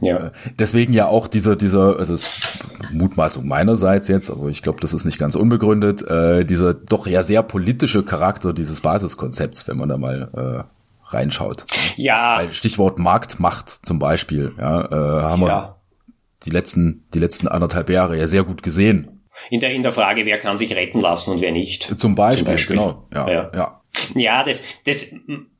[0.00, 0.26] ja.
[0.26, 2.58] Äh, deswegen ja auch dieser, dieser, also es
[2.92, 7.22] Mutmaßung meinerseits jetzt, aber ich glaube, das ist nicht ganz unbegründet, äh, dieser doch ja
[7.22, 11.66] sehr politische Charakter dieses Basiskonzepts, wenn man da mal äh, reinschaut.
[11.96, 12.38] Ja.
[12.38, 15.46] Weil Stichwort Marktmacht zum Beispiel, ja, äh, haben ja.
[15.46, 15.76] wir
[16.44, 19.20] die letzten, die letzten anderthalb Jahre ja sehr gut gesehen.
[19.50, 21.94] In der, in der Frage, wer kann sich retten lassen und wer nicht.
[21.98, 22.76] Zum Beispiel, Zum Beispiel.
[22.76, 23.06] genau.
[23.12, 23.50] Ja, ja.
[23.54, 23.80] ja.
[24.14, 25.14] ja das, das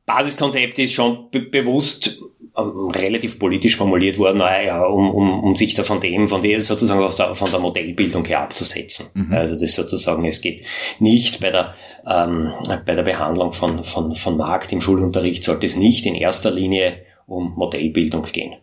[0.06, 2.18] Basiskonzept ist schon be bewusst
[2.60, 7.02] relativ politisch formuliert worden, naja, um, um, um sich da von dem, von der sozusagen
[7.02, 9.06] aus der, von der Modellbildung her abzusetzen.
[9.14, 9.32] Mhm.
[9.32, 10.64] Also das sozusagen, es geht
[10.98, 11.74] nicht bei der
[12.06, 12.52] ähm,
[12.86, 16.94] bei der Behandlung von, von, von Markt im Schulunterricht sollte es nicht in erster Linie
[17.30, 18.54] um Modellbildung gehen.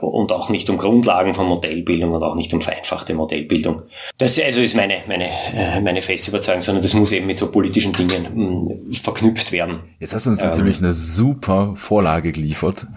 [0.00, 3.82] Und auch nicht um Grundlagen von Modellbildung und auch nicht um vereinfachte Modellbildung.
[4.18, 7.52] Das also ist meine, meine, äh, meine feste Überzeugung, sondern das muss eben mit so
[7.52, 9.78] politischen Dingen hm, verknüpft werden.
[10.00, 12.88] Jetzt hast du uns ähm, natürlich eine super Vorlage geliefert,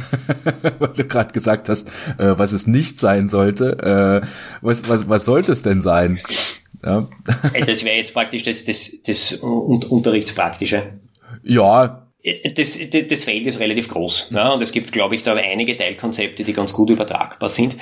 [0.78, 4.22] weil du gerade gesagt hast, äh, was es nicht sein sollte.
[4.22, 4.26] Äh,
[4.60, 6.20] was, was, was sollte es denn sein?
[6.84, 7.08] Ja.
[7.66, 10.82] das wäre jetzt praktisch das, das, das Unterrichtspraktische.
[11.42, 14.30] Ja, das, das, das Feld ist relativ groß.
[14.32, 17.76] Ja, und es gibt, glaube ich, da einige Teilkonzepte, die ganz gut übertragbar sind.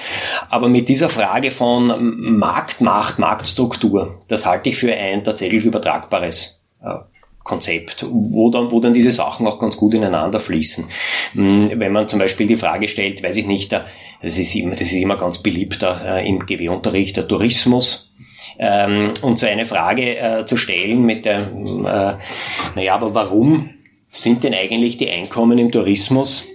[0.51, 6.99] Aber mit dieser Frage von Marktmacht, Marktstruktur, das halte ich für ein tatsächlich übertragbares äh,
[7.45, 10.85] Konzept, wo dann, wo dann diese Sachen auch ganz gut ineinander fließen.
[11.33, 14.93] Hm, wenn man zum Beispiel die Frage stellt, weiß ich nicht, das ist immer, das
[14.93, 18.13] ist immer ganz beliebt äh, im GW-Unterricht, der Tourismus.
[18.59, 23.71] Ähm, und so eine Frage äh, zu stellen mit der, äh, naja, aber warum
[24.17, 26.47] sind denn eigentlich die Einkommen im Tourismus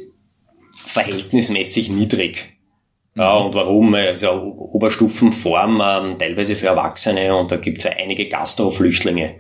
[0.86, 2.58] verhältnismäßig niedrig?
[3.16, 3.94] Ja, und warum?
[3.94, 9.36] Also Oberstufenform, ähm, teilweise für Erwachsene und da gibt es ja einige Gastroflüchtlinge,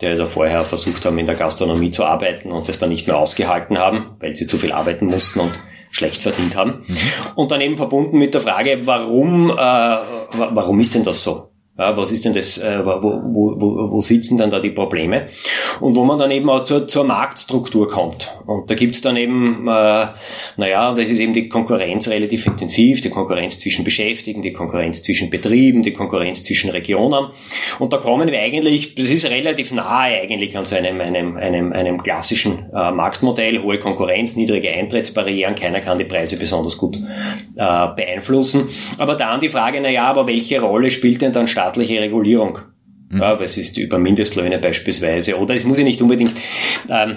[0.00, 3.18] die also vorher versucht haben, in der Gastronomie zu arbeiten und das dann nicht mehr
[3.18, 5.58] ausgehalten haben, weil sie zu viel arbeiten mussten und
[5.90, 6.82] schlecht verdient haben.
[6.86, 6.96] Mhm.
[7.36, 11.53] Und dann eben verbunden mit der Frage, warum, äh, warum ist denn das so?
[11.76, 15.26] Was ist denn das, äh, wo, wo, wo, wo sitzen dann da die Probleme?
[15.80, 18.32] Und wo man dann eben auch zur, zur Marktstruktur kommt.
[18.46, 20.06] Und da gibt's dann eben, äh,
[20.56, 25.30] naja, das ist eben die Konkurrenz relativ intensiv, die Konkurrenz zwischen Beschäftigten, die Konkurrenz zwischen
[25.30, 27.30] Betrieben, die Konkurrenz zwischen Regionen.
[27.80, 31.72] Und da kommen wir eigentlich, das ist relativ nahe eigentlich an so einem, einem, einem,
[31.72, 37.88] einem klassischen äh, Marktmodell, hohe Konkurrenz, niedrige Eintrittsbarrieren, keiner kann die Preise besonders gut äh,
[37.96, 38.68] beeinflussen.
[38.98, 42.58] Aber dann die Frage, naja, aber welche Rolle spielt denn dann staatliche Regulierung.
[43.08, 43.20] Mhm.
[43.20, 45.38] Ja, was ist über Mindestlöhne beispielsweise.
[45.38, 46.34] Oder es muss ja nicht unbedingt,
[46.90, 47.16] ähm,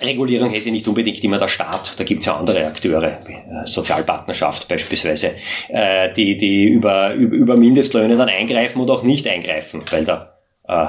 [0.00, 4.68] Regulierung heißt ja nicht unbedingt immer der Staat, da gibt's ja andere Akteure, äh, Sozialpartnerschaft
[4.68, 5.32] beispielsweise,
[5.68, 10.86] äh, die, die über, über Mindestlöhne dann eingreifen oder auch nicht eingreifen, weil der äh,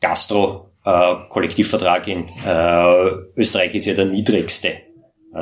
[0.00, 4.85] Gastro-Kollektivvertrag äh, in äh, Österreich ist ja der niedrigste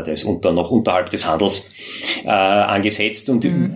[0.03, 1.71] der ist unter, noch unterhalb des Handels
[2.25, 3.71] äh, angesetzt und mhm.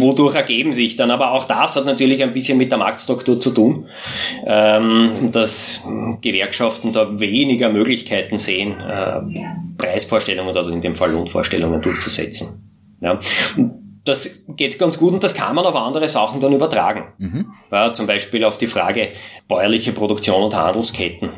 [0.00, 1.10] wodurch ergeben sich dann.
[1.10, 3.86] Aber auch das hat natürlich ein bisschen mit der Marktstruktur zu tun,
[4.46, 5.86] ähm, dass
[6.20, 9.20] Gewerkschaften da weniger Möglichkeiten sehen, äh,
[9.78, 12.70] Preisvorstellungen oder in dem Fall Lohnvorstellungen durchzusetzen.
[13.00, 13.18] Ja.
[14.04, 17.04] Das geht ganz gut und das kann man auf andere Sachen dann übertragen.
[17.18, 17.52] Mhm.
[17.70, 19.10] Ja, zum Beispiel auf die Frage
[19.46, 21.30] bäuerliche Produktion und Handelsketten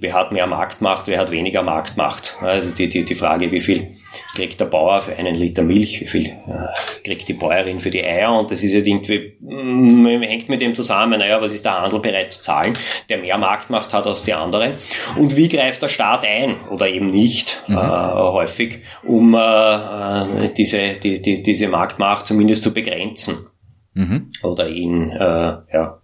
[0.00, 2.36] wer hat mehr Marktmacht, wer hat weniger Marktmacht.
[2.40, 3.88] Also die, die, die Frage, wie viel
[4.34, 8.02] kriegt der Bauer für einen Liter Milch, wie viel äh, kriegt die Bäuerin für die
[8.02, 11.64] Eier und das ist ja irgendwie, mh, mm, hängt mit dem zusammen, naja, was ist
[11.64, 12.74] der Handel bereit zu zahlen,
[13.08, 14.72] der mehr Marktmacht hat als die andere
[15.16, 17.76] und wie greift der Staat ein oder eben nicht mhm.
[17.76, 23.46] äh, häufig, um äh, äh diese, die, die, diese Marktmacht zumindest zu begrenzen
[23.94, 24.28] mhm.
[24.42, 25.99] oder ihn, äh, ja,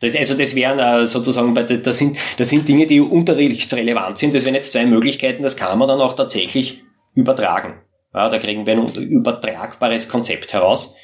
[0.00, 4.34] das, also das wären äh, sozusagen, das sind, das sind Dinge, die unterrichtsrelevant sind.
[4.34, 6.82] Das wären jetzt zwei Möglichkeiten, das kann man dann auch tatsächlich
[7.14, 7.80] übertragen.
[8.14, 10.94] Ja, da kriegen wir ein übertragbares Konzept heraus,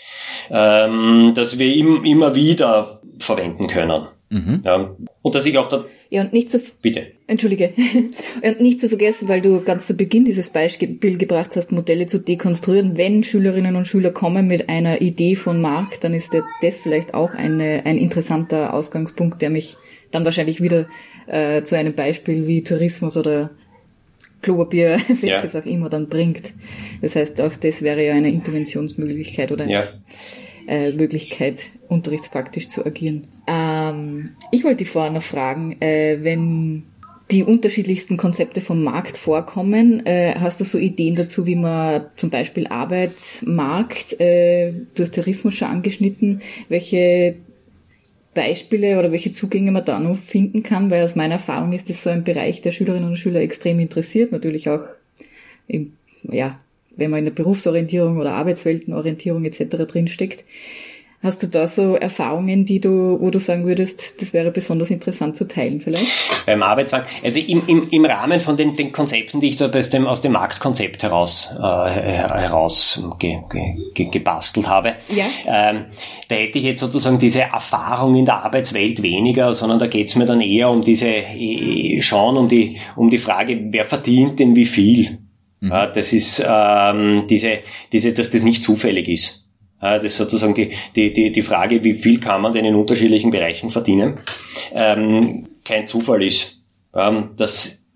[0.50, 4.08] ähm, das wir im, immer wieder verwenden können.
[4.30, 4.62] Mhm.
[4.64, 4.90] Ja,
[5.22, 7.08] und dass ich auch da ja, und nicht zu, bitte.
[7.26, 7.74] Entschuldige.
[8.42, 12.18] und nicht zu vergessen, weil du ganz zu Beginn dieses Beispiel gebracht hast, Modelle zu
[12.18, 12.96] dekonstruieren.
[12.96, 16.30] Wenn Schülerinnen und Schüler kommen mit einer Idee von Markt, dann ist
[16.62, 19.76] das vielleicht auch eine, ein interessanter Ausgangspunkt, der mich
[20.10, 20.86] dann wahrscheinlich wieder
[21.26, 23.50] äh, zu einem Beispiel wie Tourismus oder
[24.40, 25.42] Klopapier, welches ja.
[25.42, 26.52] jetzt auch immer dann bringt.
[27.02, 29.88] Das heißt, auch das wäre ja eine Interventionsmöglichkeit oder eine ja.
[30.66, 33.26] äh, Möglichkeit, unterrichtspraktisch zu agieren.
[33.90, 36.84] Ähm, ich wollte dich vorher noch fragen, äh, wenn
[37.30, 40.04] die unterschiedlichsten Konzepte vom Markt vorkommen.
[40.06, 45.54] Äh, hast du so Ideen dazu, wie man zum Beispiel Arbeitsmarkt, äh, du hast Tourismus
[45.54, 47.36] schon angeschnitten, welche
[48.34, 50.90] Beispiele oder welche Zugänge man da noch finden kann?
[50.90, 54.32] Weil aus meiner Erfahrung ist das so ein Bereich, der Schülerinnen und Schüler extrem interessiert.
[54.32, 54.84] Natürlich auch,
[55.66, 56.58] im, ja,
[56.96, 59.76] wenn man in der Berufsorientierung oder Arbeitsweltenorientierung etc.
[59.86, 60.44] drinsteckt.
[61.20, 65.34] Hast du da so Erfahrungen, die du, wo du sagen würdest, das wäre besonders interessant
[65.34, 66.06] zu teilen vielleicht?
[66.46, 69.90] Beim Arbeitsmarkt, also im, im, im Rahmen von den, den Konzepten, die ich da aus
[69.90, 73.38] dem, aus dem Marktkonzept heraus, äh, heraus ge,
[73.94, 75.24] ge, gebastelt habe, ja.
[75.46, 75.86] ähm,
[76.28, 80.26] da hätte ich jetzt sozusagen diese Erfahrung in der Arbeitswelt weniger, sondern da geht's mir
[80.26, 84.66] dann eher um diese, äh, schauen um die, um die Frage, wer verdient denn wie
[84.66, 85.18] viel?
[85.58, 85.70] Mhm.
[85.70, 87.58] Ja, das ist ähm, diese,
[87.90, 89.47] diese, dass das nicht zufällig ist.
[89.80, 93.30] Das ist sozusagen die, die, die, die Frage, wie viel kann man denn in unterschiedlichen
[93.30, 94.18] Bereichen verdienen,
[94.74, 96.62] ähm, kein Zufall ist.
[96.94, 97.86] Ähm, das,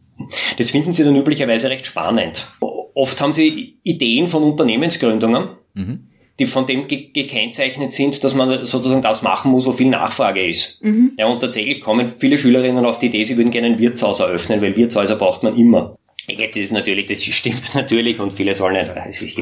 [0.58, 2.48] das finden Sie dann üblicherweise recht spannend.
[2.94, 6.06] Oft haben Sie Ideen von Unternehmensgründungen, mhm.
[6.38, 10.46] die von dem ge gekennzeichnet sind, dass man sozusagen das machen muss, wo viel Nachfrage
[10.46, 10.84] ist.
[10.84, 11.12] Mhm.
[11.18, 14.62] Ja, und tatsächlich kommen viele Schülerinnen auf die Idee, sie würden gerne ein Wirtshaus eröffnen,
[14.62, 15.96] weil Wirtshäuser braucht man immer.
[16.28, 18.88] Jetzt ist natürlich, das stimmt natürlich und viele sollen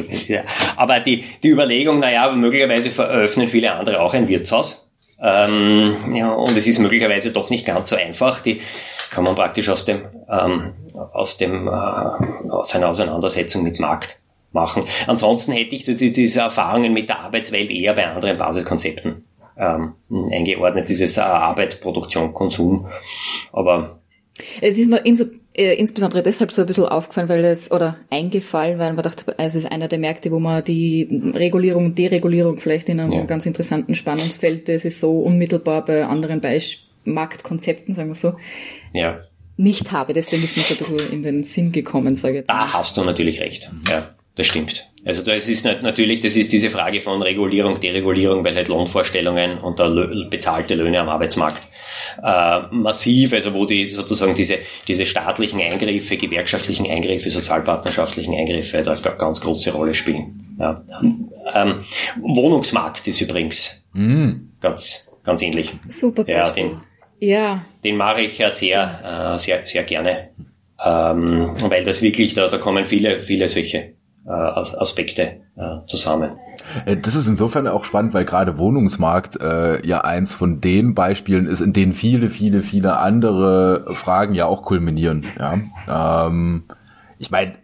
[0.08, 0.42] nicht.
[0.76, 4.90] Aber die, die Überlegung, naja, möglicherweise veröffnen viele andere auch ein Wirtshaus.
[5.22, 8.40] Ähm, ja, und es ist möglicherweise doch nicht ganz so einfach.
[8.40, 8.60] Die
[9.10, 10.72] kann man praktisch aus dem, ähm,
[11.12, 14.20] aus dem, äh, aus einer Auseinandersetzung mit Markt
[14.52, 14.84] machen.
[15.06, 19.24] Ansonsten hätte ich diese Erfahrungen mit der Arbeitswelt eher bei anderen Basiskonzepten
[19.58, 19.94] ähm,
[20.32, 22.88] eingeordnet, dieses äh, Arbeit, Produktion, Konsum.
[23.52, 24.00] Aber
[24.60, 28.78] es ist mir inso äh, insbesondere deshalb so ein bisschen aufgefallen, weil es, oder eingefallen,
[28.78, 32.88] weil man dachte, es ist einer der Märkte, wo man die Regulierung und Deregulierung vielleicht
[32.88, 33.24] in einem ja.
[33.24, 38.34] ganz interessanten Spannungsfeld, das ist so unmittelbar bei anderen Beisp Marktkonzepten, sagen wir so,
[38.92, 39.20] ja.
[39.56, 40.12] nicht habe.
[40.12, 42.50] Deswegen ist mir so ein bisschen in den Sinn gekommen, sage ich jetzt.
[42.50, 43.70] Da hast du natürlich recht.
[43.88, 44.89] Ja, das stimmt.
[45.04, 49.78] Also das ist natürlich, das ist diese Frage von Regulierung, Deregulierung, weil halt Lohnvorstellungen und
[49.78, 49.88] da
[50.28, 51.62] bezahlte Löhne am Arbeitsmarkt
[52.22, 58.92] äh, massiv, also wo die sozusagen diese, diese staatlichen Eingriffe, gewerkschaftlichen Eingriffe, sozialpartnerschaftlichen Eingriffe da
[58.92, 60.56] eine ganz große Rolle spielen.
[60.58, 60.84] Ja.
[61.54, 61.84] Ähm,
[62.20, 64.32] Wohnungsmarkt ist übrigens mm.
[64.60, 65.72] ganz, ganz ähnlich.
[65.88, 66.28] Super.
[66.28, 66.80] Ja, den,
[67.18, 67.64] ja.
[67.82, 70.28] den mache ich ja sehr, äh, sehr, sehr gerne.
[70.84, 73.94] Ähm, weil das wirklich, da, da kommen viele, viele solche
[74.26, 76.32] äh, Aspekte äh, zusammen.
[76.84, 81.46] Äh, das ist insofern auch spannend, weil gerade Wohnungsmarkt äh, ja eins von den Beispielen
[81.46, 85.26] ist, in denen viele, viele, viele andere Fragen ja auch kulminieren.
[85.38, 86.64] Ja, ähm,
[87.18, 87.54] ich meine,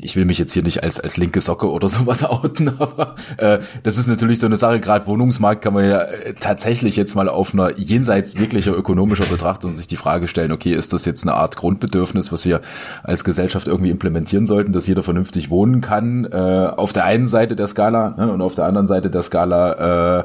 [0.00, 3.58] ich will mich jetzt hier nicht als, als linke Socke oder sowas outen, aber äh,
[3.82, 7.28] das ist natürlich so eine Sache, gerade Wohnungsmarkt kann man ja äh, tatsächlich jetzt mal
[7.28, 11.34] auf einer jenseits jeglicher ökonomischer Betrachtung sich die Frage stellen, okay, ist das jetzt eine
[11.34, 12.60] Art Grundbedürfnis, was wir
[13.02, 16.36] als Gesellschaft irgendwie implementieren sollten, dass jeder vernünftig wohnen kann, äh,
[16.76, 20.24] auf der einen Seite der Skala ne, und auf der anderen Seite der Skala äh,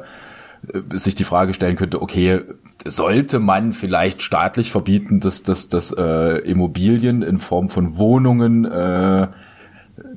[0.93, 2.41] sich die Frage stellen könnte, okay,
[2.85, 9.27] sollte man vielleicht staatlich verbieten, dass, dass, dass äh, Immobilien in Form von Wohnungen äh,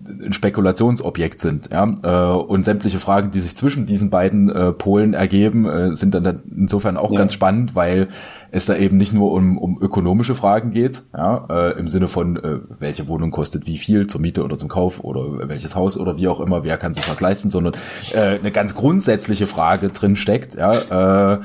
[0.07, 1.71] ein Spekulationsobjekt sind.
[1.71, 1.87] Ja?
[2.03, 6.43] Äh, und sämtliche Fragen, die sich zwischen diesen beiden äh, Polen ergeben, äh, sind dann
[6.55, 7.19] insofern auch ja.
[7.19, 8.09] ganz spannend, weil
[8.51, 11.47] es da eben nicht nur um, um ökonomische Fragen geht, ja?
[11.49, 15.03] äh, im Sinne von, äh, welche Wohnung kostet wie viel zur Miete oder zum Kauf
[15.03, 17.75] oder welches Haus oder wie auch immer, wer kann sich was leisten, sondern
[18.13, 21.39] äh, eine ganz grundsätzliche Frage drin steckt, ja, äh,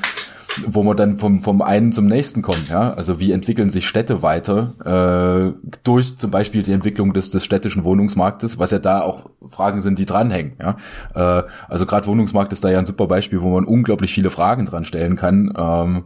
[0.66, 2.92] wo man dann vom, vom einen zum nächsten kommt, ja.
[2.92, 7.84] Also wie entwickeln sich Städte weiter äh, durch zum Beispiel die Entwicklung des, des städtischen
[7.84, 10.76] Wohnungsmarktes, was ja da auch Fragen sind, die dranhängen, ja.
[11.14, 14.66] Äh, also gerade Wohnungsmarkt ist da ja ein super Beispiel, wo man unglaublich viele Fragen
[14.66, 15.52] dran stellen kann.
[15.56, 16.04] Ähm,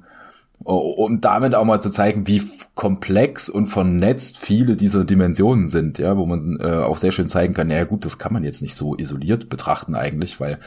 [0.63, 2.43] um damit auch mal zu zeigen, wie
[2.75, 7.55] komplex und vernetzt viele dieser Dimensionen sind, ja, wo man äh, auch sehr schön zeigen
[7.55, 10.59] kann, naja gut, das kann man jetzt nicht so isoliert betrachten eigentlich, weil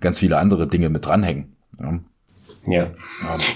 [0.00, 1.56] ganz viele andere Dinge mit dranhängen.
[1.80, 2.00] Ja.
[2.66, 2.90] Ja.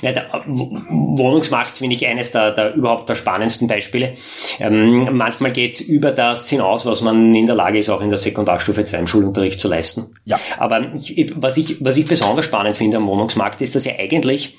[0.01, 4.15] ja der Wohnungsmarkt finde ich eines der, der überhaupt der spannendsten Beispiele.
[4.61, 8.09] Ähm, manchmal geht es über das hinaus, was man in der Lage ist, auch in
[8.09, 10.15] der Sekundarstufe 2 im Schulunterricht zu leisten.
[10.25, 10.39] Ja.
[10.59, 14.57] Aber ich, was, ich, was ich besonders spannend finde am Wohnungsmarkt ist, dass ja eigentlich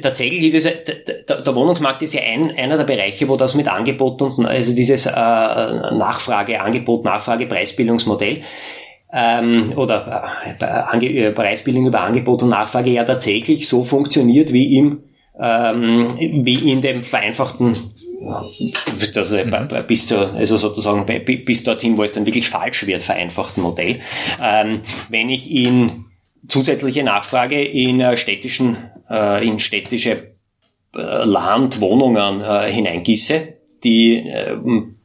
[0.00, 3.68] Tatsächlich ist es, der, der Wohnungsmarkt ist ja ein, einer der Bereiche, wo das mit
[3.68, 8.42] Angebot und, also dieses äh, Nachfrage, Angebot, Nachfrage, Preisbildungsmodell
[9.12, 15.02] ähm, oder äh, äh, Preisbildung über Angebot und Nachfrage ja tatsächlich so funktioniert wie im
[15.38, 17.76] ähm, wie in dem vereinfachten
[19.14, 19.68] also mhm.
[19.86, 21.04] bis zu, also sozusagen
[21.44, 24.00] bis dorthin, wo es dann wirklich falsch wird, vereinfachten Modell.
[24.42, 26.06] Ähm, wenn ich in
[26.48, 28.76] zusätzliche Nachfrage in äh, städtischen,
[29.10, 30.36] äh, in städtische
[30.96, 34.56] äh, Landwohnungen äh, hineingieße, die äh,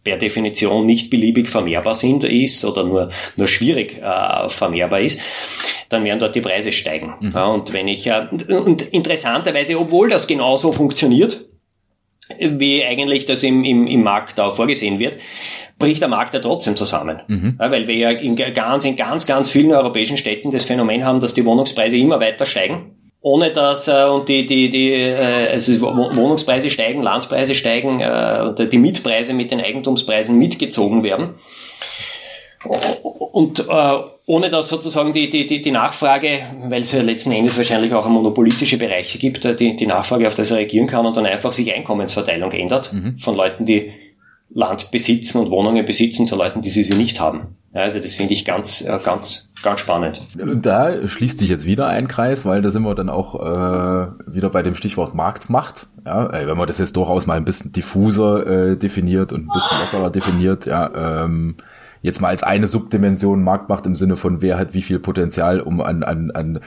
[0.04, 5.20] per Definition nicht beliebig vermehrbar sind, ist oder nur, nur schwierig äh, vermehrbar ist,
[5.90, 7.14] dann werden dort die Preise steigen.
[7.20, 7.32] Mhm.
[7.32, 11.46] Ja, und wenn ich, äh, und interessanterweise, obwohl das genauso funktioniert,
[12.40, 15.18] wie eigentlich das im, im, im Markt da vorgesehen wird,
[15.78, 17.20] bricht der Markt ja trotzdem zusammen.
[17.28, 17.58] Mhm.
[17.60, 21.20] Ja, weil wir ja in ganz, in ganz, ganz vielen europäischen Städten das Phänomen haben,
[21.20, 25.82] dass die Wohnungspreise immer weiter steigen ohne dass äh, und die die die äh, also
[25.82, 31.36] Wohnungspreise steigen, Landpreise steigen, äh, die Mietpreise mit den Eigentumspreisen mitgezogen werden.
[33.32, 37.58] Und äh, ohne dass sozusagen die, die, die, die Nachfrage, weil es ja letzten Endes
[37.58, 41.18] wahrscheinlich auch monopolistische Bereiche gibt, äh, die, die Nachfrage, auf das er reagieren kann und
[41.18, 43.18] dann einfach sich Einkommensverteilung ändert mhm.
[43.18, 43.92] von Leuten, die
[44.54, 47.58] Land besitzen und Wohnungen besitzen, zu Leuten, die sie, sie nicht haben.
[47.74, 50.22] Also das finde ich ganz, äh, ganz, ganz spannend.
[50.40, 54.08] Und da schließt sich jetzt wieder ein Kreis, weil da sind wir dann auch äh,
[54.28, 55.88] wieder bei dem Stichwort Marktmacht.
[56.06, 59.78] Ja, wenn man das jetzt durchaus mal ein bisschen diffuser äh, definiert und ein bisschen
[59.80, 61.56] lockerer definiert, ja, ähm,
[62.02, 65.80] jetzt mal als eine Subdimension Marktmacht im Sinne von wer hat wie viel Potenzial, um
[65.82, 66.60] an, an, an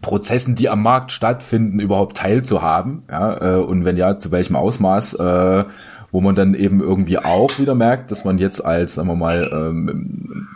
[0.00, 3.02] Prozessen, die am Markt stattfinden, überhaupt teilzuhaben.
[3.10, 5.64] Ja, äh, und wenn ja, zu welchem Ausmaß, äh,
[6.12, 9.50] wo man dann eben irgendwie auch wieder merkt, dass man jetzt als, sagen wir mal,
[9.52, 10.46] ähm,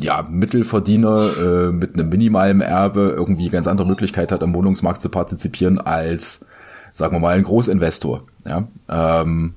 [0.00, 5.08] ja, Mittelverdiener äh, mit einem minimalen Erbe irgendwie ganz andere Möglichkeit hat, am Wohnungsmarkt zu
[5.08, 6.44] partizipieren als,
[6.92, 8.22] sagen wir mal, ein Großinvestor.
[8.44, 8.68] Ja?
[8.88, 9.54] Ähm,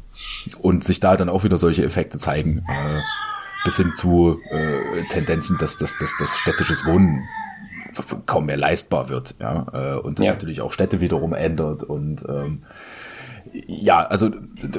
[0.62, 2.65] und sich da dann auch wieder solche Effekte zeigen.
[2.67, 3.02] Äh,
[3.63, 7.28] bis hin zu äh, Tendenzen, dass, dass, dass, dass städtisches Wohnen
[8.25, 10.34] kaum mehr leistbar wird, ja, äh, und das ja.
[10.34, 12.63] natürlich auch Städte wiederum ändert und ähm,
[13.52, 14.30] ja, also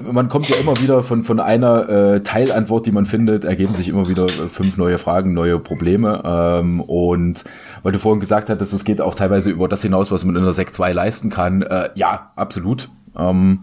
[0.02, 3.88] man kommt ja immer wieder von von einer äh, Teilantwort, die man findet, ergeben sich
[3.88, 7.44] immer wieder fünf neue Fragen, neue Probleme ähm, und
[7.83, 10.44] weil du vorhin gesagt hattest, es geht auch teilweise über das hinaus, was man in
[10.44, 11.62] der Sek 2 leisten kann.
[11.62, 12.90] Äh, ja, absolut.
[13.16, 13.61] Ähm,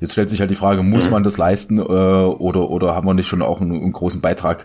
[0.00, 1.12] Jetzt stellt sich halt die Frage, muss mhm.
[1.12, 4.64] man das leisten äh, oder, oder haben wir nicht schon auch einen, einen großen Beitrag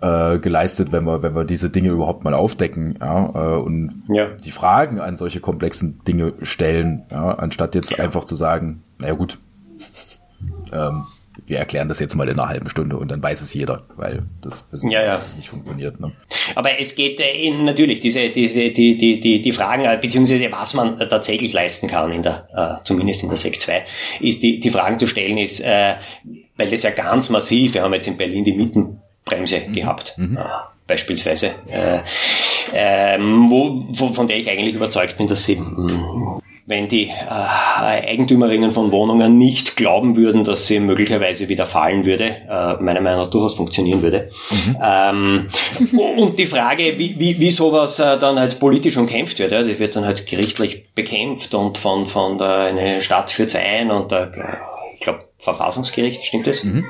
[0.00, 4.28] äh, geleistet, wenn wir, wenn wir diese Dinge überhaupt mal aufdecken ja, äh, und ja.
[4.44, 9.38] die Fragen an solche komplexen Dinge stellen, ja, anstatt jetzt einfach zu sagen, naja gut,
[10.72, 11.04] ähm,
[11.46, 14.22] wir erklären das jetzt mal in einer halben Stunde und dann weiß es jeder, weil
[14.42, 15.12] das wissen ja, ja.
[15.12, 16.00] dass es nicht funktioniert.
[16.00, 16.12] Ne?
[16.54, 20.74] Aber es geht äh, natürlich diese, diese, die, die, die, die Fragen, äh, beziehungsweise was
[20.74, 23.84] man äh, tatsächlich leisten kann in der, äh, zumindest in der Sek 2,
[24.20, 25.94] ist die, die Fragen zu stellen ist, äh,
[26.56, 28.52] weil das ja ganz massiv, wir haben jetzt in Berlin die
[29.28, 29.72] Mietenbremse mhm.
[29.72, 30.14] gehabt.
[30.16, 30.36] Mhm.
[30.36, 30.40] Äh,
[30.86, 31.98] beispielsweise, äh,
[32.72, 37.06] ähm, wo, wo, von der ich eigentlich überzeugt bin, dass sie mh, hm, wenn die
[37.06, 43.00] äh, Eigentümerinnen von Wohnungen nicht glauben würden, dass sie möglicherweise wieder fallen würde, äh, meiner
[43.00, 44.28] Meinung nach durchaus funktionieren würde.
[44.50, 44.76] Mhm.
[44.82, 45.46] Ähm,
[45.98, 49.78] und die Frage, wie, wie, wie sowas äh, dann halt politisch umkämpft wird, ja, das
[49.78, 54.26] wird dann halt gerichtlich bekämpft und von, von der, eine Stadt führt's ein und der,
[55.40, 56.64] Verfassungsgericht, stimmt das?
[56.64, 56.84] Mhm.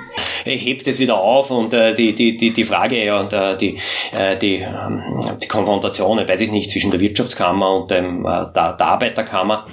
[0.44, 3.76] Hebt es wieder auf und äh, die, die, die, die Frage ja, und äh, die,
[4.18, 5.02] äh, die, ähm,
[5.42, 9.66] die Konfrontation, weiß ich nicht, zwischen der Wirtschaftskammer und dem, äh, der, der Arbeiterkammer,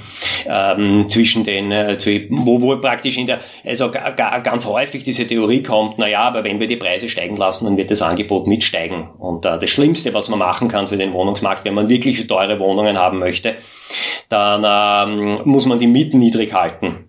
[0.46, 1.98] ähm, zwischen den, äh,
[2.30, 6.60] wo, wo praktisch in der, also ganz häufig diese Theorie kommt, na ja, aber wenn
[6.60, 9.10] wir die Preise steigen lassen, dann wird das Angebot mitsteigen.
[9.18, 12.60] Und äh, das Schlimmste, was man machen kann für den Wohnungsmarkt, wenn man wirklich teure
[12.60, 13.56] Wohnungen haben möchte,
[14.28, 14.66] dann
[15.08, 17.05] ähm, muss man die Mieten niedrig halten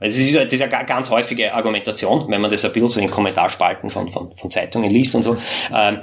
[0.00, 3.10] es ist, das ist ja ganz häufige Argumentation, wenn man das ein bisschen so in
[3.10, 5.36] Kommentarspalten von, von, von Zeitungen liest und so.
[5.74, 6.00] Ähm,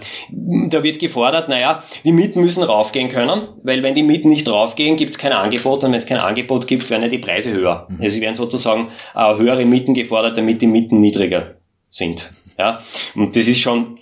[0.70, 4.96] da wird gefordert, naja, die Mieten müssen raufgehen können, weil wenn die Mieten nicht raufgehen,
[4.96, 7.88] gibt es kein Angebot und wenn es kein Angebot gibt, werden ja die Preise höher.
[7.90, 8.02] Mhm.
[8.02, 11.56] Also werden sozusagen äh, höhere Mieten gefordert, damit die Mieten niedriger
[11.90, 12.32] sind.
[12.58, 12.82] Ja,
[13.16, 13.98] und das ist schon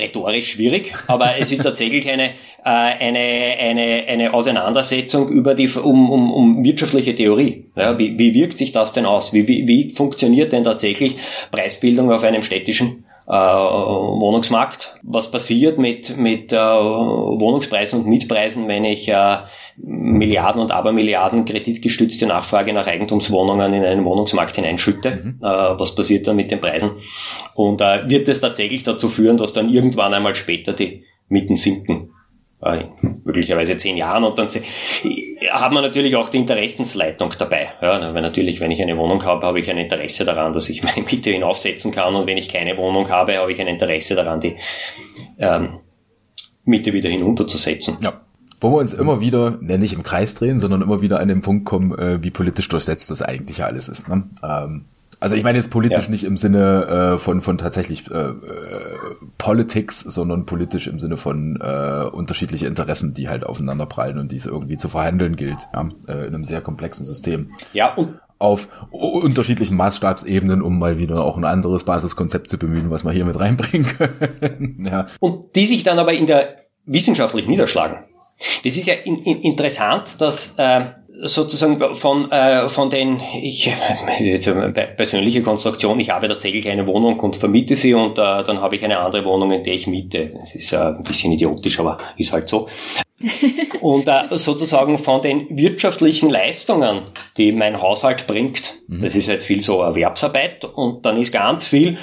[0.00, 2.30] rhetorisch schwierig, aber es ist tatsächlich eine, äh,
[2.64, 7.66] eine, eine, eine Auseinandersetzung über die, um, um, um wirtschaftliche Theorie.
[7.76, 9.32] Ja, wie, wie wirkt sich das denn aus?
[9.32, 11.16] Wie, wie, wie funktioniert denn tatsächlich
[11.50, 14.96] Preisbildung auf einem städtischen äh, Wohnungsmarkt.
[15.04, 19.36] Was passiert mit, mit äh, Wohnungspreisen und Mietpreisen, wenn ich äh,
[19.76, 25.10] Milliarden und Abermilliarden kreditgestützte Nachfrage nach Eigentumswohnungen in einen Wohnungsmarkt hineinschütte?
[25.10, 25.38] Mhm.
[25.40, 26.90] Äh, was passiert dann mit den Preisen?
[27.54, 32.10] Und äh, wird es tatsächlich dazu führen, dass dann irgendwann einmal später die Mieten sinken?
[32.62, 32.84] Äh,
[33.24, 37.68] möglicherweise zehn Jahren und dann hat man natürlich auch die Interessensleitung dabei.
[37.80, 40.82] Ja, weil natürlich, wenn ich eine Wohnung habe, habe ich ein Interesse daran, dass ich
[40.82, 44.40] meine Miete hinaufsetzen kann und wenn ich keine Wohnung habe, habe ich ein Interesse daran,
[44.40, 44.56] die
[45.38, 45.78] ähm,
[46.64, 47.96] Miete wieder hinunterzusetzen.
[48.02, 48.20] Ja.
[48.60, 51.40] Wo wir uns immer wieder, ne, nicht im Kreis drehen, sondern immer wieder an den
[51.40, 54.06] Punkt kommen, äh, wie politisch durchsetzt das eigentlich alles ist.
[54.06, 54.24] Ne?
[54.42, 54.84] Ähm,
[55.20, 56.10] also ich meine jetzt politisch ja.
[56.10, 58.34] nicht im Sinne äh, von von tatsächlich äh, äh,
[59.38, 64.36] Politics, sondern politisch im Sinne von äh, unterschiedliche Interessen, die halt aufeinander prallen und die
[64.36, 67.52] es irgendwie zu verhandeln gilt, ja, äh, in einem sehr komplexen System.
[67.72, 73.04] Ja, und auf unterschiedlichen Maßstabsebenen, um mal wieder auch ein anderes Basiskonzept zu bemühen, was
[73.04, 73.86] wir hier mit reinbringen
[74.40, 74.88] können.
[74.90, 75.08] ja.
[75.20, 76.56] Und die sich dann aber in der
[76.86, 77.98] wissenschaftlich niederschlagen.
[78.64, 80.86] Das ist ja in, in, interessant, dass äh,
[81.22, 83.70] sozusagen von, äh, von den, ich,
[84.20, 88.60] jetzt eine persönliche Konstruktion, ich habe tatsächlich eine Wohnung und vermiete sie und äh, dann
[88.60, 90.32] habe ich eine andere Wohnung, in der ich miete.
[90.38, 92.68] Das ist äh, ein bisschen idiotisch, aber ist halt so.
[93.80, 97.02] Und äh, sozusagen von den wirtschaftlichen Leistungen,
[97.36, 99.00] die mein Haushalt bringt, mhm.
[99.00, 101.98] das ist halt viel so Erwerbsarbeit und dann ist ganz viel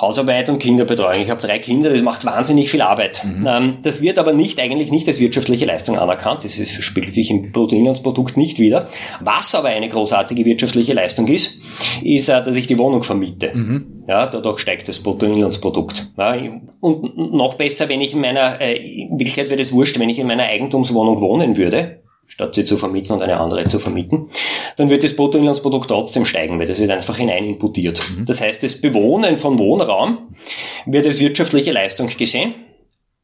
[0.00, 1.22] Hausarbeit und Kinderbetreuung.
[1.22, 3.22] Ich habe drei Kinder, das macht wahnsinnig viel Arbeit.
[3.24, 3.46] Mhm.
[3.46, 6.44] Ähm, das wird aber nicht eigentlich nicht als wirtschaftliche Leistung anerkannt.
[6.44, 8.88] Das ist, spiegelt sich im Bruttoinlandsprodukt nicht wieder.
[9.20, 11.58] Was aber eine großartige wirtschaftliche Leistung ist,
[12.02, 13.50] ist, äh, dass ich die Wohnung vermiete.
[13.54, 14.04] Mhm.
[14.08, 16.12] Ja, dadurch steigt das Bruttoinlandsprodukt.
[16.18, 16.36] Ja,
[16.80, 20.18] und noch besser, wenn ich in meiner, äh, in Wirklichkeit wäre das wurscht, wenn ich
[20.18, 24.28] in meiner Eigentumswohnung wohnen würde, statt sie zu vermieten und eine andere zu vermieten,
[24.76, 28.00] dann wird das Bruttoinlandsprodukt trotzdem steigen, weil das wird einfach hinein importiert.
[28.16, 28.26] Mhm.
[28.26, 30.18] Das heißt, das Bewohnen von Wohnraum
[30.86, 32.54] wird als wirtschaftliche Leistung gesehen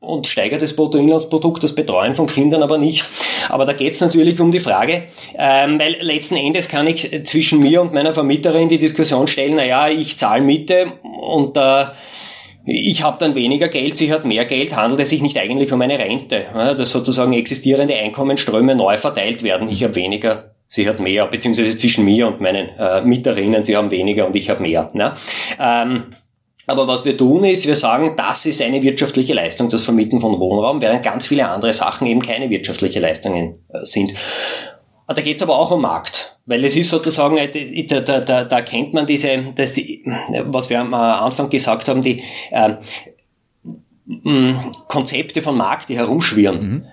[0.00, 3.08] und steigert das Bruttoinlandsprodukt, das Betreuen von Kindern aber nicht.
[3.48, 5.04] Aber da geht es natürlich um die Frage,
[5.36, 9.88] ähm, weil letzten Endes kann ich zwischen mir und meiner Vermieterin die Diskussion stellen, naja,
[9.88, 11.86] ich zahle Miete und äh,
[12.64, 15.80] ich habe dann weniger Geld, sie hat mehr Geld, handelt es sich nicht eigentlich um
[15.80, 16.46] eine Rente,
[16.76, 19.68] dass sozusagen existierende Einkommensströme neu verteilt werden.
[19.68, 23.90] Ich habe weniger, sie hat mehr, beziehungsweise zwischen mir und meinen äh, Mieterinnen, sie haben
[23.90, 24.90] weniger und ich habe mehr.
[24.92, 25.12] Ne?
[25.58, 26.04] Ähm,
[26.68, 30.38] aber was wir tun ist, wir sagen, das ist eine wirtschaftliche Leistung, das Vermieten von
[30.38, 34.12] Wohnraum, während ganz viele andere Sachen eben keine wirtschaftliche Leistungen äh, sind.
[35.10, 38.44] Ah, da geht's aber auch um Markt, weil es ist sozusagen, äh, da, da, da,
[38.44, 39.80] da kennt man diese, das,
[40.44, 42.74] was wir am Anfang gesagt haben, die äh,
[44.86, 46.60] Konzepte von Markt, die herumschwirren.
[46.60, 46.84] Mhm.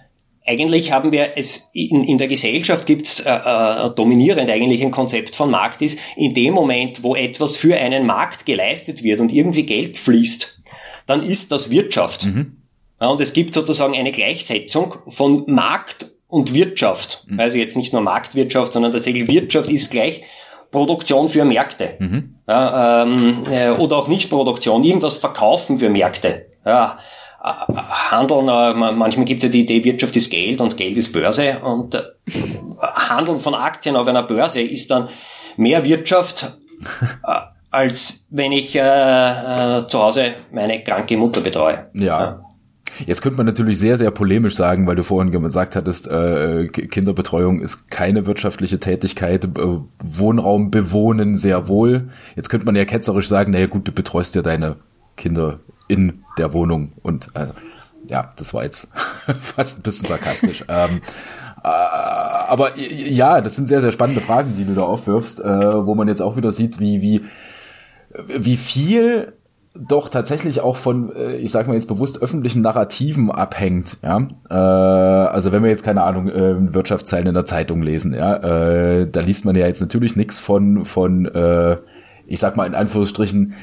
[0.45, 5.35] Eigentlich haben wir es in, in der Gesellschaft gibt's äh, äh, dominierend eigentlich ein Konzept
[5.35, 9.63] von Markt ist, in dem Moment, wo etwas für einen Markt geleistet wird und irgendwie
[9.63, 10.61] Geld fließt,
[11.05, 12.27] dann ist das Wirtschaft.
[12.27, 12.61] Mhm.
[13.01, 17.25] Ja, und es gibt sozusagen eine Gleichsetzung von Markt und Wirtschaft.
[17.27, 17.39] Mhm.
[17.39, 20.23] Also jetzt nicht nur Marktwirtschaft, sondern tatsächlich Wirtschaft ist gleich
[20.71, 21.95] Produktion für Märkte.
[21.99, 22.35] Mhm.
[22.47, 26.47] Ja, ähm, äh, oder auch nicht Produktion, irgendwas verkaufen für Märkte.
[26.65, 26.97] Ja,
[27.43, 27.73] äh,
[28.11, 31.59] Handeln, äh, manchmal gibt es ja die Idee, Wirtschaft ist Geld und Geld ist Börse
[31.59, 32.01] und äh,
[32.81, 35.09] Handeln von Aktien auf einer Börse ist dann
[35.55, 36.57] mehr Wirtschaft,
[37.23, 37.39] äh,
[37.71, 41.89] als wenn ich äh, zu Hause meine kranke Mutter betreue.
[41.93, 42.21] ja.
[42.21, 42.44] ja.
[43.05, 47.61] Jetzt könnte man natürlich sehr, sehr polemisch sagen, weil du vorhin gesagt hattest, äh, Kinderbetreuung
[47.61, 49.49] ist keine wirtschaftliche Tätigkeit, äh,
[50.03, 52.09] Wohnraum bewohnen sehr wohl.
[52.35, 54.77] Jetzt könnte man ja ketzerisch sagen, naja gut, du betreust ja deine
[55.17, 57.53] Kinder in der Wohnung und also
[58.07, 58.87] ja, das war jetzt
[59.41, 60.63] fast ein bisschen sarkastisch.
[60.67, 61.01] ähm,
[61.63, 65.95] äh, aber ja, das sind sehr, sehr spannende Fragen, die du da aufwirfst, äh, wo
[65.95, 67.25] man jetzt auch wieder sieht, wie, wie,
[68.27, 69.33] wie viel
[69.77, 74.27] doch tatsächlich auch von, äh, ich sage mal jetzt bewusst öffentlichen Narrativen abhängt, ja.
[74.49, 79.07] Äh, also wenn wir jetzt keine Ahnung äh, Wirtschaftszeilen in der Zeitung lesen, ja, äh,
[79.09, 81.29] da liest man ja jetzt natürlich nichts von von,
[82.27, 83.53] ich sag mal in Anführungsstrichen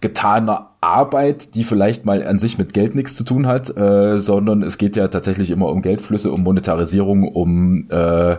[0.00, 4.78] getaner Arbeit, die vielleicht mal an sich mit Geld nichts zu tun hat, sondern es
[4.78, 8.36] geht ja tatsächlich immer um Geldflüsse, um Monetarisierung, um äh,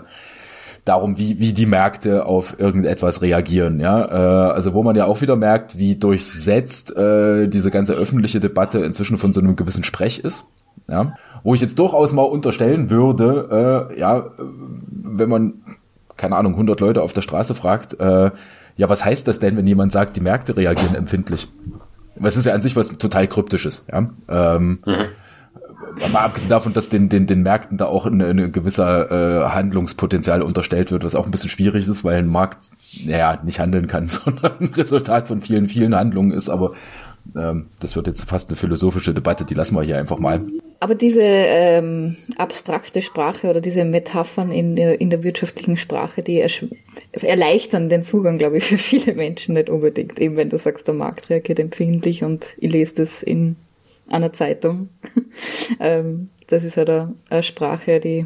[0.86, 3.80] darum, wie, wie die Märkte auf irgendetwas reagieren.
[3.80, 8.40] Ja, äh, also wo man ja auch wieder merkt, wie durchsetzt äh, diese ganze öffentliche
[8.40, 10.46] Debatte inzwischen von so einem gewissen Sprech ist.
[10.88, 15.54] Ja, wo ich jetzt durchaus mal unterstellen würde, äh, ja, wenn man
[16.16, 18.30] keine Ahnung 100 Leute auf der Straße fragt, äh,
[18.78, 21.48] ja, was heißt das denn, wenn jemand sagt, die Märkte reagieren empfindlich?
[22.22, 23.86] Es ist ja an sich was total kryptisches.
[23.92, 24.10] Ja.
[24.30, 25.08] Ähm, mhm
[26.12, 30.42] mal abgesehen davon, dass den, den, den Märkten da auch ein, ein gewisser äh, Handlungspotenzial
[30.42, 32.70] unterstellt wird, was auch ein bisschen schwierig ist, weil ein Markt,
[33.06, 36.74] naja, nicht handeln kann, sondern ein Resultat von vielen, vielen Handlungen ist, aber
[37.36, 40.42] ähm, das wird jetzt fast eine philosophische Debatte, die lassen wir hier einfach mal.
[40.80, 46.46] Aber diese ähm, abstrakte Sprache oder diese Metaphern in der, in der wirtschaftlichen Sprache, die
[47.14, 50.20] erleichtern den Zugang, glaube ich, für viele Menschen nicht unbedingt.
[50.20, 53.56] Eben wenn du sagst, der Markt reagiert empfindlich und ich lese das in
[54.10, 54.90] einer Zeitung.
[55.80, 58.26] ähm, das ist halt eine, eine Sprache, die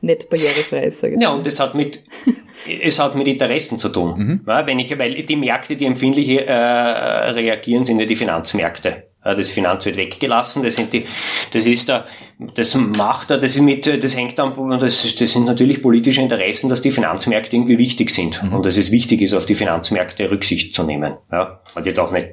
[0.00, 1.00] nicht barrierefrei ist.
[1.00, 2.02] Sag ich ja, und das hat mit,
[2.82, 4.14] es hat mit Interessen zu tun.
[4.16, 4.40] Mhm.
[4.46, 9.04] Ja, wenn ich, weil die Märkte, die empfindlich äh, reagieren, sind ja die Finanzmärkte.
[9.24, 11.04] Ja, das Finanz wird weggelassen, das sind die,
[11.52, 12.06] das ist da,
[12.54, 16.68] das macht da, das ist mit, das hängt dann, das, das sind natürlich politische Interessen,
[16.68, 18.40] dass die Finanzmärkte irgendwie wichtig sind.
[18.40, 18.54] Mhm.
[18.54, 21.16] Und dass es wichtig ist, auf die Finanzmärkte Rücksicht zu nehmen.
[21.32, 22.28] Ja, also jetzt auch nicht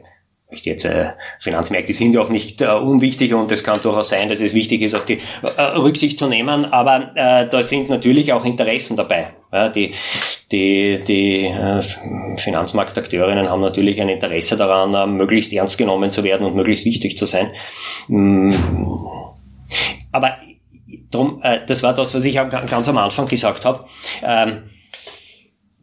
[0.53, 4.29] möchte jetzt äh, Finanzmärkte sind ja auch nicht äh, unwichtig und es kann durchaus sein,
[4.29, 8.31] dass es wichtig ist, auf die äh, Rücksicht zu nehmen, aber äh, da sind natürlich
[8.33, 9.33] auch Interessen dabei.
[9.51, 9.93] Ja, die
[10.51, 11.81] die, die äh,
[12.37, 17.17] Finanzmarktakteurinnen haben natürlich ein Interesse daran, äh, möglichst ernst genommen zu werden und möglichst wichtig
[17.17, 17.51] zu sein.
[18.07, 18.53] Mm.
[20.11, 20.37] Aber
[21.09, 23.85] drum, äh, das war das, was ich ganz am Anfang gesagt habe.
[24.23, 24.63] Ähm,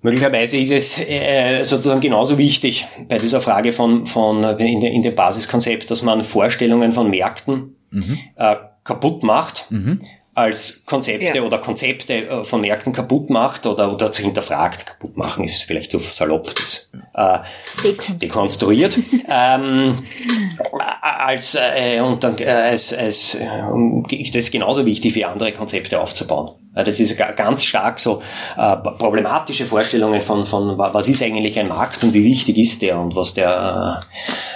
[0.02, 5.02] Möglicherweise ist es äh, sozusagen genauso wichtig bei dieser Frage von, von äh, in, in
[5.02, 8.18] dem Basiskonzept, dass man Vorstellungen von Märkten mhm.
[8.36, 10.00] äh, kaputt macht, mhm.
[10.34, 11.42] als Konzepte ja.
[11.42, 14.86] oder Konzepte äh, von Märkten kaputt macht oder, oder hinterfragt.
[14.86, 17.38] Kaputt machen ist vielleicht so salopp, das äh,
[18.22, 18.98] dekonstruiert.
[19.28, 19.98] ähm,
[21.02, 26.00] als äh, und dann äh, als, als äh, ist das genauso wichtig wie andere Konzepte
[26.00, 26.59] aufzubauen.
[26.74, 28.22] Das ist ganz stark so
[28.56, 32.98] äh, problematische Vorstellungen von, von, was ist eigentlich ein Markt und wie wichtig ist der
[32.98, 34.00] und was der,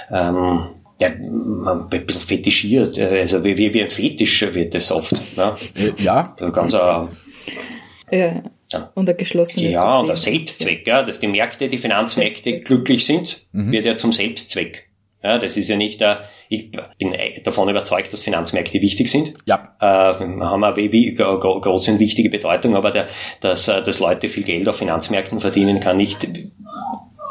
[0.09, 0.63] äh, ähm,
[0.99, 5.11] der ein bisschen fetischiert, also wie, wie, wie ein Fetisch wird das oft.
[5.35, 5.53] Ne?
[5.97, 6.33] Ja.
[6.39, 8.43] Also ganz äh, ja.
[8.71, 8.91] Ja.
[8.95, 9.99] Und ein geschlossenes Ja, System.
[9.99, 13.71] und ein Selbstzweck, ja, dass die Märkte, die Finanzmärkte glücklich sind, mhm.
[13.71, 14.89] wird ja zum Selbstzweck.
[15.25, 16.19] Ja, das ist ja nicht der,
[16.49, 16.69] ich
[16.99, 19.33] bin davon überzeugt, dass Finanzmärkte wichtig sind.
[19.45, 19.75] Ja.
[19.79, 23.07] Äh, haben eine wie, große und wichtige Bedeutung, aber der,
[23.41, 26.27] dass, äh, dass Leute viel Geld auf Finanzmärkten verdienen, kann nicht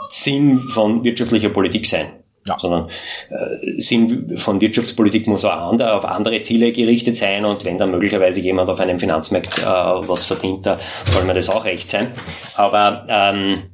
[0.08, 2.06] Sinn von wirtschaftlicher Politik sein.
[2.46, 2.58] Ja.
[2.58, 2.90] sondern
[3.30, 7.90] äh, Sinn von Wirtschaftspolitik muss auch andere, auf andere Ziele gerichtet sein und wenn dann
[7.90, 12.12] möglicherweise jemand auf einem Finanzmarkt äh, was verdient, da soll mir das auch recht sein.
[12.54, 13.73] Aber ähm, äh,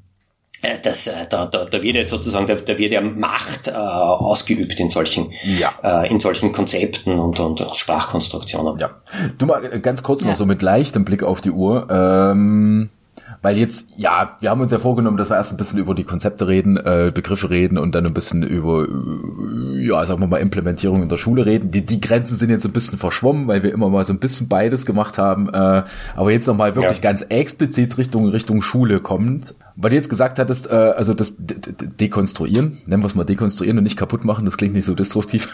[0.82, 4.78] das, äh, da, da, da wird ja sozusagen, da, da wird ja Macht äh, ausgeübt
[4.78, 5.72] in solchen, ja.
[5.82, 8.78] äh, in solchen Konzepten und, und Sprachkonstruktionen.
[8.78, 8.90] Ja.
[9.38, 10.30] Du mal ganz kurz ja.
[10.30, 11.88] noch so mit leichtem Blick auf die Uhr.
[11.90, 12.90] Ähm
[13.42, 16.04] weil jetzt, ja, wir haben uns ja vorgenommen, dass wir erst ein bisschen über die
[16.04, 20.38] Konzepte reden, äh, Begriffe reden und dann ein bisschen über, äh, ja, sagen wir mal,
[20.38, 21.70] Implementierung in der Schule reden.
[21.70, 24.48] Die, die Grenzen sind jetzt ein bisschen verschwommen, weil wir immer mal so ein bisschen
[24.48, 25.48] beides gemacht haben.
[25.48, 25.84] Äh,
[26.16, 27.02] aber jetzt nochmal wirklich ja.
[27.02, 29.54] ganz explizit Richtung, Richtung Schule kommend.
[29.80, 33.84] Weil du jetzt gesagt hattest, äh, also das Dekonstruieren, nennen wir es mal dekonstruieren und
[33.84, 35.48] nicht kaputt machen, das klingt nicht so destruktiv,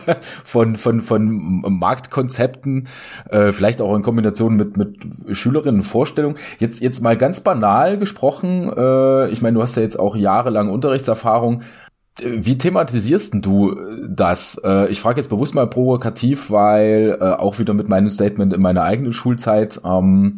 [0.44, 2.86] von, von, von Marktkonzepten,
[3.28, 4.98] äh, vielleicht auch in Kombination mit, mit
[5.32, 6.38] Schülerinnenvorstellungen.
[6.60, 10.70] Jetzt, jetzt mal ganz banal gesprochen, äh, ich meine, du hast ja jetzt auch jahrelang
[10.70, 11.62] Unterrichtserfahrung.
[12.20, 13.74] Wie thematisierst du
[14.06, 14.60] das?
[14.62, 18.60] Äh, ich frage jetzt bewusst mal provokativ, weil äh, auch wieder mit meinem Statement in
[18.60, 20.36] meiner eigenen Schulzeit, ähm,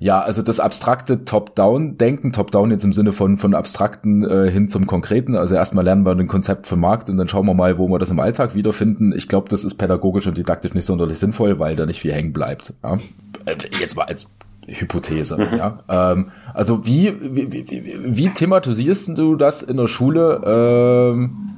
[0.00, 4.86] ja, also das abstrakte Top-Down-Denken, Top-Down jetzt im Sinne von von abstrakten äh, hin zum
[4.86, 5.34] Konkreten.
[5.34, 7.98] Also erstmal lernen wir ein Konzept für Markt und dann schauen wir mal, wo wir
[7.98, 9.14] das im Alltag wiederfinden.
[9.16, 12.34] Ich glaube, das ist pädagogisch und didaktisch nicht sonderlich sinnvoll, weil da nicht viel hängen
[12.34, 12.74] bleibt.
[12.82, 12.98] Ja?
[13.46, 14.26] Äh, jetzt mal als
[14.66, 15.36] Hypothese.
[15.36, 15.56] Mhm.
[15.56, 15.78] Ja?
[15.88, 20.42] Ähm, also wie, wie, wie, wie thematisierst du das in der Schule,
[21.14, 21.50] ähm,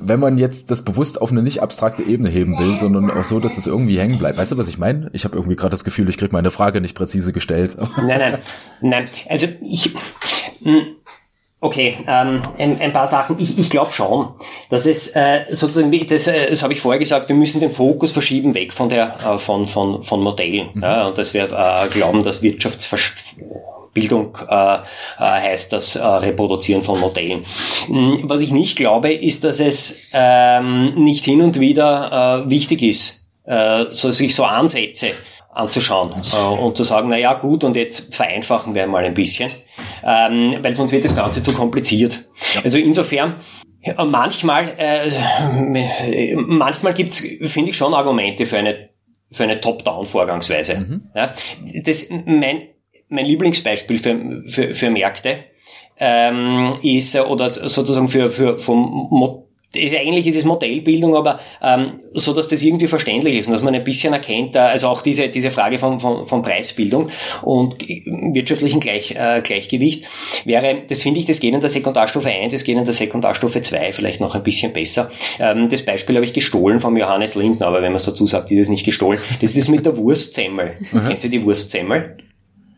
[0.00, 3.40] wenn man jetzt das bewusst auf eine nicht abstrakte Ebene heben will, sondern auch so,
[3.40, 4.38] dass es irgendwie hängen bleibt?
[4.38, 5.10] Weißt du, was ich meine?
[5.12, 7.76] Ich habe irgendwie gerade das Gefühl, ich kriege meine Frage nicht präzise gestellt.
[7.96, 8.38] Nein, nein,
[8.80, 9.08] nein.
[9.28, 9.94] Also ich...
[10.64, 10.82] Mh
[11.60, 13.36] Okay, ähm, ein, ein paar Sachen.
[13.40, 14.28] Ich, ich glaube schon,
[14.68, 18.12] dass es äh, sozusagen, das, äh, das habe ich vorher gesagt, wir müssen den Fokus
[18.12, 20.68] verschieben weg von der äh, von von von Modellen.
[20.74, 20.82] Mhm.
[20.82, 24.78] Ja, und dass wir äh, glauben, dass Wirtschaftsbildung äh, äh,
[25.18, 27.42] heißt das äh, Reproduzieren von Modellen.
[27.86, 32.82] Hm, was ich nicht glaube, ist, dass es ähm, nicht hin und wieder äh, wichtig
[32.82, 35.10] ist, äh, so, sich so Ansätze
[35.52, 39.50] anzuschauen äh, und zu sagen, na ja, gut, und jetzt vereinfachen wir mal ein bisschen,
[40.04, 42.24] ähm, weil sonst wird das Ganze zu kompliziert.
[42.62, 43.34] Also insofern,
[43.96, 48.90] manchmal, äh, manchmal gibt's, finde ich, schon Argumente für eine,
[49.30, 50.76] für eine Top-Down-Vorgangsweise.
[50.76, 51.02] Mhm.
[51.14, 51.32] Ja,
[51.84, 52.68] das, mein,
[53.08, 55.44] mein Lieblingsbeispiel für, für, für Märkte
[55.98, 59.08] ähm, ist, oder sozusagen für, für vom
[59.74, 63.62] ist, eigentlich ist es Modellbildung, aber ähm, so, dass das irgendwie verständlich ist und dass
[63.62, 67.10] man ein bisschen erkennt, äh, also auch diese, diese Frage von, von, von Preisbildung
[67.42, 70.06] und wirtschaftlichen Gleich, äh, Gleichgewicht
[70.46, 73.60] wäre, das finde ich, das geht in der Sekundarstufe 1, das geht in der Sekundarstufe
[73.60, 75.10] 2 vielleicht noch ein bisschen besser.
[75.38, 78.50] Ähm, das Beispiel habe ich gestohlen vom Johannes Lindner, aber wenn man es dazu sagt,
[78.50, 79.20] ist es nicht gestohlen.
[79.42, 80.76] Das ist mit der Wurstsemmel.
[80.92, 81.08] Mhm.
[81.08, 82.16] Kennt ihr die Wurstsemmel?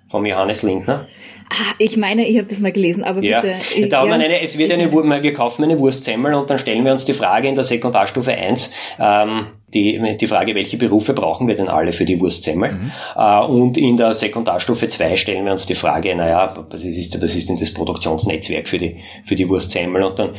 [0.08, 1.06] Vom Johannes Lindner?
[1.52, 3.40] Ah, ich meine, ich habe das mal gelesen, aber ja.
[3.40, 3.56] bitte.
[3.76, 4.12] Ich, da ja.
[4.12, 7.48] eine, es wird eine, wir kaufen eine Wurstsemmel und dann stellen wir uns die Frage
[7.48, 12.04] in der Sekundarstufe 1, ähm, die, die Frage, welche Berufe brauchen wir denn alle für
[12.04, 12.72] die Wurstsemmel?
[12.72, 12.92] Mhm.
[13.16, 17.34] Äh, und in der Sekundarstufe 2 stellen wir uns die Frage, naja, was ist, was
[17.34, 20.04] ist denn das Produktionsnetzwerk für die, für die Wurstsemmel?
[20.04, 20.34] Und dann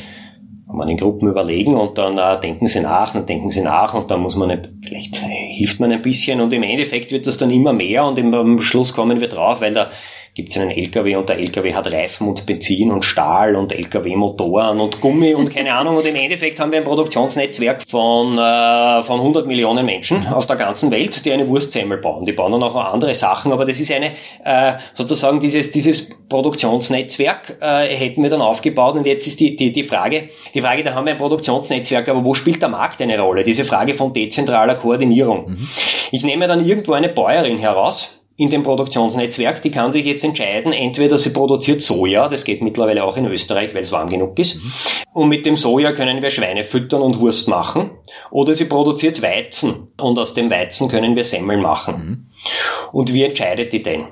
[0.66, 3.94] kann man in Gruppen überlegen und dann äh, denken sie nach, dann denken sie nach
[3.94, 7.38] und dann muss man nicht, vielleicht hilft man ein bisschen und im Endeffekt wird das
[7.38, 9.92] dann immer mehr und im, am Schluss kommen wir drauf, weil da
[10.34, 14.80] gibt es einen LKW und der LKW hat Reifen und Benzin und Stahl und LKW-Motoren
[14.80, 15.98] und Gummi und keine Ahnung.
[15.98, 20.56] Und im Endeffekt haben wir ein Produktionsnetzwerk von, äh, von 100 Millionen Menschen auf der
[20.56, 22.26] ganzen Welt, die eine Wurstsemmel bauen.
[22.26, 24.14] Die bauen dann auch andere Sachen, aber das ist eine,
[24.46, 29.74] äh, sozusagen dieses, dieses Produktionsnetzwerk äh, hätten wir dann aufgebaut und jetzt ist die, die,
[29.74, 33.20] die Frage, die Frage, da haben wir ein Produktionsnetzwerk, aber wo spielt der Markt eine
[33.20, 33.44] Rolle?
[33.44, 35.50] Diese Frage von dezentraler Koordinierung.
[35.50, 35.68] Mhm.
[36.12, 40.74] Ich nehme dann irgendwo eine Bäuerin heraus, in dem Produktionsnetzwerk, die kann sich jetzt entscheiden,
[40.74, 44.56] entweder sie produziert Soja, das geht mittlerweile auch in Österreich, weil es warm genug ist,
[44.56, 44.72] mhm.
[45.14, 47.92] und mit dem Soja können wir Schweine füttern und Wurst machen,
[48.32, 51.96] oder sie produziert Weizen und aus dem Weizen können wir Semmeln machen.
[51.96, 52.32] Mhm.
[52.92, 54.08] Und wie entscheidet die denn?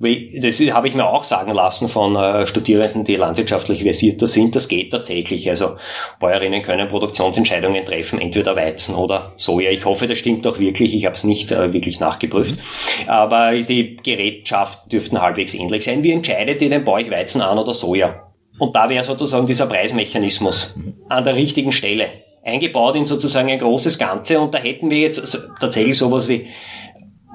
[0.00, 4.56] Das habe ich mir auch sagen lassen von äh, Studierenden, die landwirtschaftlich versierter sind.
[4.56, 5.50] Das geht tatsächlich.
[5.50, 5.76] Also
[6.18, 9.70] Bäuerinnen können Produktionsentscheidungen treffen, entweder Weizen oder Soja.
[9.70, 10.94] Ich hoffe, das stimmt auch wirklich.
[10.94, 12.58] Ich habe es nicht äh, wirklich nachgeprüft.
[13.06, 16.02] Aber die Gerätschaften dürften halbwegs ähnlich sein.
[16.02, 18.30] Wie entscheidet ihr den Bauch Weizen an oder Soja?
[18.58, 20.76] Und da wäre sozusagen dieser Preismechanismus
[21.08, 22.08] an der richtigen Stelle
[22.42, 24.40] eingebaut in sozusagen ein großes Ganze.
[24.40, 26.46] Und da hätten wir jetzt tatsächlich sowas wie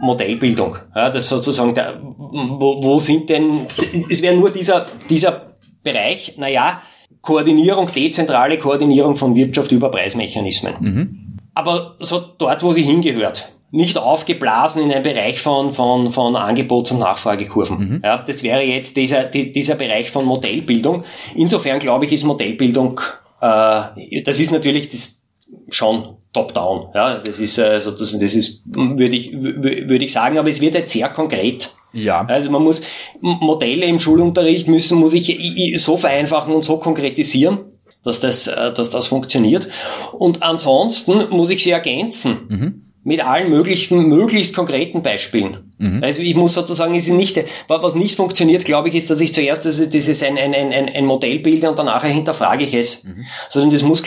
[0.02, 0.78] Modellbildung.
[0.96, 3.68] Ja, das sozusagen, der, wo, wo sind denn,
[4.10, 6.82] es wäre nur dieser, dieser Bereich, naja,
[7.22, 10.74] Koordinierung, dezentrale Koordinierung von Wirtschaft über Preismechanismen.
[10.80, 11.38] Mhm.
[11.54, 13.50] Aber so dort, wo sie hingehört.
[13.72, 17.78] Nicht aufgeblasen in einen Bereich von, von, von Angebots- und Nachfragekurven.
[17.78, 18.02] Mhm.
[18.04, 21.04] Ja, das wäre jetzt dieser, dieser Bereich von Modellbildung.
[21.34, 23.02] Insofern glaube ich, ist Modellbildung,
[23.42, 25.24] äh, das ist natürlich das,
[25.70, 26.90] schon top-down.
[26.94, 30.76] Ja, das ist äh, so, das, ist, würde ich, würde ich sagen, aber es wird
[30.76, 31.74] jetzt sehr konkret.
[31.94, 32.26] Ja.
[32.28, 32.82] Also man muss
[33.22, 37.60] Modelle im Schulunterricht müssen, muss ich so vereinfachen und so konkretisieren,
[38.04, 39.70] dass das, äh, dass das funktioniert.
[40.12, 42.38] Und ansonsten muss ich sie ergänzen.
[42.50, 42.82] Mhm.
[43.08, 45.74] Mit allen möglichen, möglichst konkreten Beispielen.
[45.78, 46.04] Mhm.
[46.04, 49.64] Also ich muss sozusagen, ist nicht, was nicht funktioniert, glaube ich, ist, dass ich zuerst
[49.94, 53.04] dieses ein, ein, ein, ein Modell bilde und danach hinterfrage ich es.
[53.04, 53.26] Mhm.
[53.50, 54.02] Sondern das muss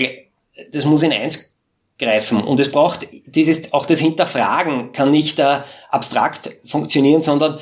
[0.72, 1.54] das muss in eins
[1.98, 2.42] greifen.
[2.42, 7.58] Und es braucht dieses, auch das Hinterfragen kann nicht äh, abstrakt funktionieren, sondern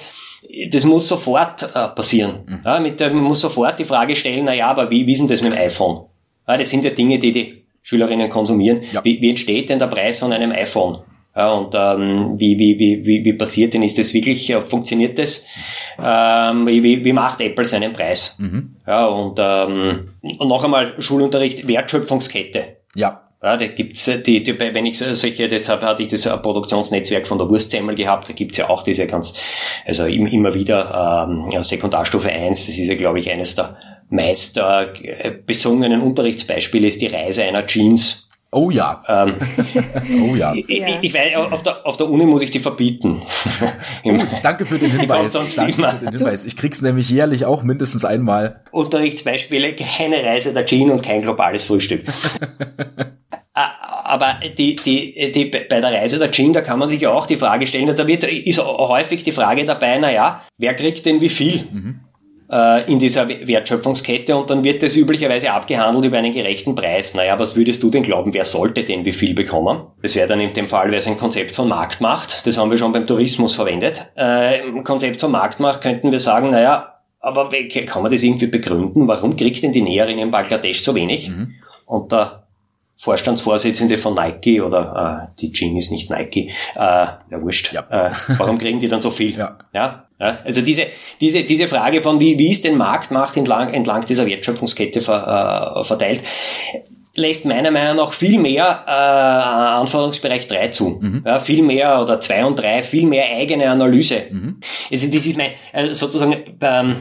[0.71, 2.45] das muss sofort äh, passieren.
[2.47, 2.61] Mhm.
[2.65, 5.29] Ja, mit man muss sofort die Frage stellen, na ja, aber wie, wie ist denn
[5.29, 6.05] das mit dem iPhone?
[6.47, 8.83] Ja, das sind ja Dinge, die die Schülerinnen konsumieren.
[8.93, 9.05] Ja.
[9.05, 10.99] Wie, wie entsteht denn der Preis von einem iPhone?
[11.35, 13.83] Ja, und ähm, wie, wie, wie, wie, wie passiert denn?
[13.83, 15.45] Ist das wirklich, äh, funktioniert das?
[16.03, 18.37] Ähm, wie, wie macht Apple seinen Preis?
[18.39, 18.77] Mhm.
[18.87, 22.79] Ja, und, ähm, und noch einmal Schulunterricht, Wertschöpfungskette.
[22.95, 23.26] Ja.
[23.43, 27.27] Ja, da gibt's äh, die, die, wenn ich solche, jetzt habe, hatte ich das Produktionsnetzwerk
[27.27, 29.35] von der Wurstsemmel gehabt, da gibt's ja auch diese ganz,
[29.85, 33.77] also immer wieder ähm, ja, Sekundarstufe 1, das ist ja, glaube ich, eines der
[34.09, 39.03] meist äh, besungenen Unterrichtsbeispiele ist die Reise einer Jeans Oh ja.
[39.09, 39.35] Ähm,
[40.31, 40.55] oh ja.
[40.55, 43.23] Ich, ich, weiß, auf der, auf der Uni muss ich die verbieten.
[44.05, 45.33] oh, danke für den Hinweis.
[45.33, 46.45] danke für den Hinweis.
[46.45, 48.61] Ich krieg's nämlich jährlich auch mindestens einmal.
[48.71, 52.05] Unterrichtsbeispiele, keine Reise der Jean und kein globales Frühstück.
[53.53, 57.27] Aber die, die, die, bei der Reise der Jean, da kann man sich ja auch
[57.27, 61.21] die Frage stellen, da wird, ist häufig die Frage dabei, na ja, wer kriegt denn
[61.21, 61.65] wie viel?
[61.73, 62.06] Mhm
[62.49, 67.15] in dieser Wertschöpfungskette und dann wird das üblicherweise abgehandelt über einen gerechten Preis.
[67.15, 69.83] Naja, was würdest du denn glauben, wer sollte denn wie viel bekommen?
[70.01, 72.47] Das wäre dann in dem Fall, wäre es ein Konzept von Marktmacht.
[72.47, 74.07] Das haben wir schon beim Tourismus verwendet.
[74.17, 77.51] Äh, Im Konzept von Marktmacht könnten wir sagen, naja, aber
[77.87, 79.09] kann man das irgendwie begründen?
[79.09, 81.29] Warum kriegt denn die Näherin in Bangladesch so wenig?
[81.29, 81.55] Mhm.
[81.85, 82.46] Und der
[82.97, 87.73] Vorstandsvorsitzende von Nike oder äh, die Jean ist nicht Nike, äh, ja wurscht.
[87.73, 87.87] Ja.
[87.91, 89.37] Äh, warum kriegen die dann so viel?
[89.37, 89.59] Ja.
[89.73, 90.03] ja.
[90.19, 90.87] Ja, also diese,
[91.21, 95.85] diese, diese Frage von wie, wie ist denn Marktmacht entlang, entlang dieser Wertschöpfungskette ver, äh,
[95.85, 96.23] verteilt,
[97.17, 100.99] lässt meiner Meinung nach viel mehr äh, Anforderungsbereich 3 zu.
[101.01, 101.23] Mhm.
[101.27, 104.23] Ja, viel mehr oder 2 und 3, viel mehr eigene Analyse.
[104.31, 104.61] Mhm.
[104.91, 106.97] Also das ist mein, äh, sozusagen, ähm,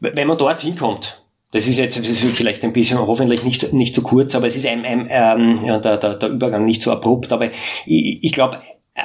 [0.00, 1.21] wenn man dort hinkommt,
[1.52, 4.56] das ist jetzt das ist vielleicht ein bisschen hoffentlich nicht, nicht zu kurz, aber es
[4.56, 7.32] ist ein, ein ähm, ja, der, der, der Übergang nicht so abrupt.
[7.32, 7.50] Aber
[7.86, 8.60] ich, ich glaube,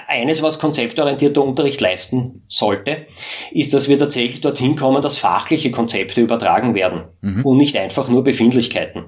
[0.08, 3.06] eines, was konzeptorientierter Unterricht leisten sollte,
[3.52, 7.46] ist, dass wir tatsächlich dorthin kommen, dass fachliche Konzepte übertragen werden mhm.
[7.46, 9.06] und nicht einfach nur Befindlichkeiten.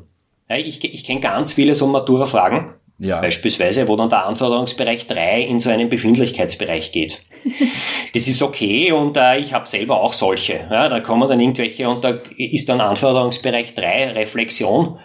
[0.49, 3.19] Ich ich kenne ganz viele so Matura-Fragen, ja.
[3.21, 7.23] beispielsweise, wo dann der Anforderungsbereich 3 in so einen Befindlichkeitsbereich geht.
[8.13, 10.67] das ist okay und äh, ich habe selber auch solche.
[10.69, 14.99] Ja, da kommen dann irgendwelche und da ist dann Anforderungsbereich 3 Reflexion,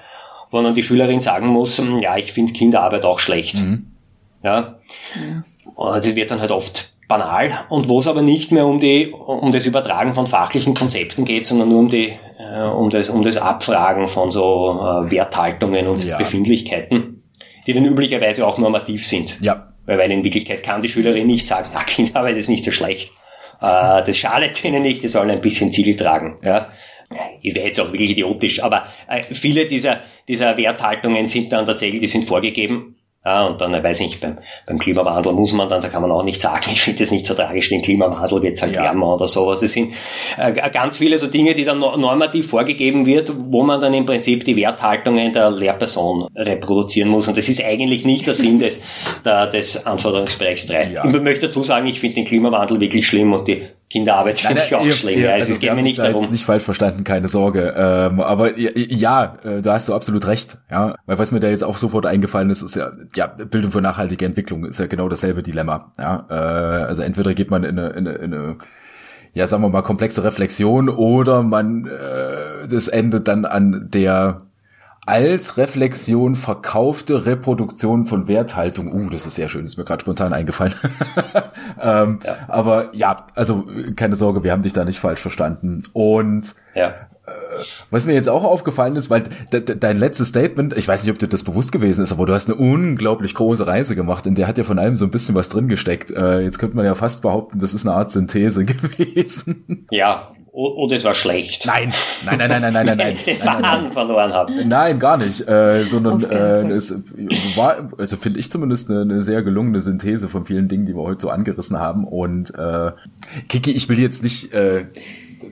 [0.51, 3.57] wo dann die Schülerin sagen muss, hm, ja, ich finde Kinderarbeit auch schlecht.
[3.57, 3.87] Mhm.
[4.43, 4.79] Ja.
[5.15, 5.99] ja.
[5.99, 9.53] Das wird dann halt oft banal und wo es aber nicht mehr um die um
[9.53, 13.37] das Übertragen von fachlichen Konzepten geht, sondern nur um die äh, um das um das
[13.37, 16.17] Abfragen von so äh, Werthaltungen und ja.
[16.17, 17.14] Befindlichkeiten,
[17.67, 19.39] die dann üblicherweise auch normativ sind.
[19.41, 19.73] Ja.
[19.87, 23.11] Weil, weil in Wirklichkeit kann die Schülerin nicht sagen, na Kinderarbeit ist nicht so schlecht.
[23.61, 26.39] Äh, das schadet ihnen nicht, die sollen ein bisschen Ziel tragen.
[26.43, 26.71] Ja.
[27.43, 32.01] Ich wäre jetzt auch wirklich idiotisch, aber äh, viele dieser, dieser Werthaltungen sind dann tatsächlich,
[32.01, 32.97] die sind vorgegeben
[33.27, 36.11] ja, und dann, ich weiß nicht, beim, beim Klimawandel muss man dann, da kann man
[36.11, 38.83] auch nicht sagen, ich finde das nicht so tragisch, den Klimawandel wird halt ja.
[38.83, 39.63] wärmer oder sowas.
[39.63, 39.93] Es sind
[40.37, 44.45] äh, ganz viele so Dinge, die dann normativ vorgegeben wird, wo man dann im Prinzip
[44.45, 47.27] die Werthaltungen der Lehrperson reproduzieren muss.
[47.27, 48.81] Und das ist eigentlich nicht der Sinn des,
[49.25, 50.91] der, des Anforderungsbereichs 3.
[50.91, 51.05] Ja.
[51.07, 53.63] Ich möchte dazu sagen, ich finde den Klimawandel wirklich schlimm und die
[53.95, 55.21] Kinderarbeit finde ich auch schlimm.
[55.21, 56.21] Ja, also, es geht mir nicht darum.
[56.21, 57.75] Jetzt nicht falsch verstanden, keine Sorge.
[57.77, 60.59] Ähm, aber ja, äh, da hast du absolut recht.
[60.69, 63.81] Ja, weil was mir da jetzt auch sofort eingefallen ist, ist ja, ja Bildung für
[63.81, 65.93] nachhaltige Entwicklung ist ja genau dasselbe Dilemma.
[65.97, 68.57] Ja, äh, also entweder geht man in eine, in eine, in eine
[69.33, 74.43] ja, sagen wir mal, komplexe Reflexion oder man, äh, das endet dann an der
[75.07, 78.93] als Reflexion verkaufte Reproduktion von Werthaltung.
[78.93, 80.75] Uh, das ist sehr schön, ist mir gerade spontan eingefallen.
[81.81, 82.37] ähm, ja.
[82.49, 83.65] Aber ja, also
[83.97, 85.83] keine Sorge, wir haben dich da nicht falsch verstanden.
[85.93, 86.89] Und ja.
[86.89, 86.93] äh,
[87.91, 91.13] was mir jetzt auch aufgefallen ist, weil de de dein letztes Statement, ich weiß nicht,
[91.13, 94.35] ob dir das bewusst gewesen ist, aber du hast eine unglaublich große Reise gemacht, in
[94.35, 96.11] der hat ja von allem so ein bisschen was drin gesteckt.
[96.13, 99.87] Äh, jetzt könnte man ja fast behaupten, das ist eine Art Synthese gewesen.
[99.91, 101.67] Ja, oder es war schlecht.
[101.67, 101.93] Nein,
[102.25, 103.17] nein, nein, nein, nein, nein, nein, nein.
[103.27, 104.65] den Faden verloren habe.
[104.65, 105.47] Nein, gar nicht.
[105.49, 106.95] Äh, sondern äh, es
[107.57, 111.03] war, also finde ich zumindest eine, eine sehr gelungene Synthese von vielen Dingen, die wir
[111.03, 112.05] heute so angerissen haben.
[112.05, 112.93] Und äh,
[113.49, 114.87] Kiki, ich will jetzt nicht, äh,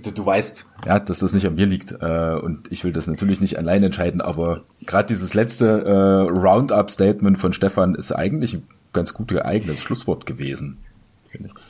[0.04, 1.90] du, du weißt, ja, dass das nicht an mir liegt.
[2.00, 7.40] Äh, und ich will das natürlich nicht allein entscheiden, aber gerade dieses letzte äh, Roundup-Statement
[7.40, 10.78] von Stefan ist eigentlich ein ganz gut geeignetes Schlusswort gewesen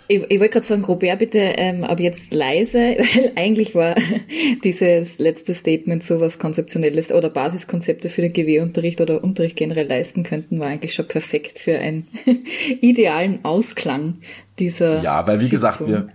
[0.08, 0.22] ich.
[0.28, 2.78] Ich, wollte gerade sagen, Robert, bitte ähm, ab jetzt leise,
[3.14, 3.94] weil eigentlich war
[4.64, 10.22] dieses letzte Statement so was Konzeptionelles oder Basiskonzepte für den GW-Unterricht oder Unterricht generell leisten
[10.22, 12.08] könnten, war eigentlich schon perfekt für einen
[12.80, 14.18] idealen Ausklang
[14.58, 16.08] dieser Ja, weil wie Sitzung, gesagt, wir,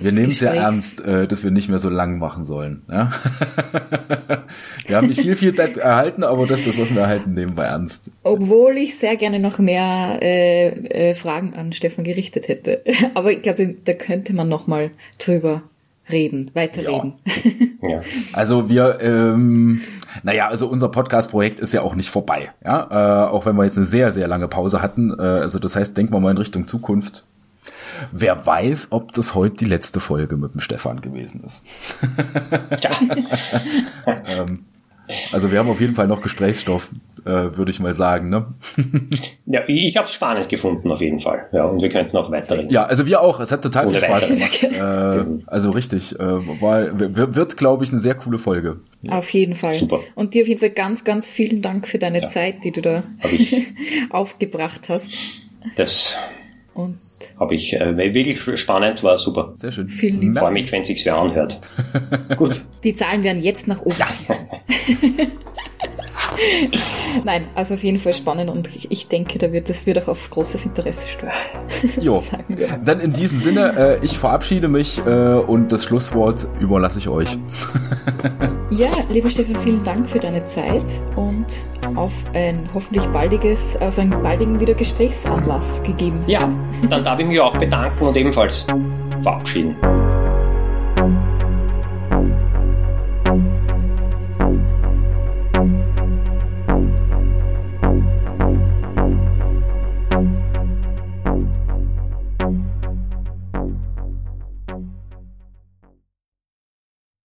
[0.00, 2.82] wir nehmen es ja ernst, äh, dass wir nicht mehr so lang machen sollen.
[2.90, 3.10] Ja?
[4.86, 8.10] wir haben nicht viel Feedback erhalten, aber das, das, was wir erhalten, nehmen wir ernst.
[8.22, 10.68] Obwohl ich sehr gerne noch mehr äh,
[11.10, 12.82] äh, Fragen an Stefan gerichtet hätte.
[13.14, 15.62] aber ich glaube, da könnte man noch mal drüber
[16.10, 17.14] reden, weiterreden.
[17.82, 17.88] Ja.
[17.90, 18.02] ja.
[18.32, 19.80] Also wir, ähm,
[20.22, 23.76] naja, also unser Podcast-Projekt ist ja auch nicht vorbei, ja, äh, auch wenn wir jetzt
[23.76, 25.12] eine sehr, sehr lange Pause hatten.
[25.18, 27.24] Äh, also das heißt, denken wir mal in Richtung Zukunft.
[28.12, 31.62] Wer weiß, ob das heute die letzte Folge mit dem Stefan gewesen ist.
[32.82, 32.90] Ja.
[34.26, 34.64] ähm,
[35.32, 36.88] also wir haben auf jeden Fall noch Gesprächsstoff,
[37.24, 38.28] äh, würde ich mal sagen.
[38.28, 38.46] Ne?
[39.46, 41.48] ja, ich habe es spannend gefunden auf jeden Fall.
[41.52, 42.70] Ja, und wir könnten auch weiterreden.
[42.70, 43.40] Ja, also wir auch.
[43.40, 44.62] Es hat total Ohne viel Spaß gemacht.
[45.42, 46.22] äh, also richtig, äh,
[46.60, 46.98] war,
[47.34, 48.80] wird, glaube ich, eine sehr coole Folge.
[49.02, 49.18] Ja.
[49.18, 49.74] Auf jeden Fall.
[49.74, 50.00] Super.
[50.14, 52.28] Und dir auf jeden Fall ganz, ganz vielen Dank für deine ja.
[52.28, 53.02] Zeit, die du da
[54.10, 55.06] aufgebracht hast.
[55.76, 56.16] Das
[56.74, 56.98] und
[57.40, 59.52] habe ich äh, wirklich spannend, war super.
[59.54, 59.88] Sehr schön.
[59.88, 60.38] Vielen Dank.
[60.46, 61.58] Freue mich, wenn sich's wer anhört.
[62.36, 62.60] Gut.
[62.84, 63.96] Die Zahlen werden jetzt nach oben.
[63.98, 64.06] Ja.
[67.24, 70.30] Nein, also auf jeden Fall spannend und ich denke, da wird, das wird auch auf
[70.30, 72.00] großes Interesse stoßen.
[72.02, 72.22] Jo.
[72.84, 77.38] Dann in diesem Sinne, äh, ich verabschiede mich äh, und das Schlusswort überlasse ich euch.
[78.70, 80.84] ja, lieber Stefan, vielen Dank für deine Zeit
[81.16, 81.46] und
[81.96, 86.22] auf ein hoffentlich baldiges, auf einen baldigen wieder Gesprächsanlass gegeben.
[86.26, 86.48] Ja,
[86.88, 88.66] dann darf ich mich auch bedanken und ebenfalls
[89.22, 89.76] verabschieden.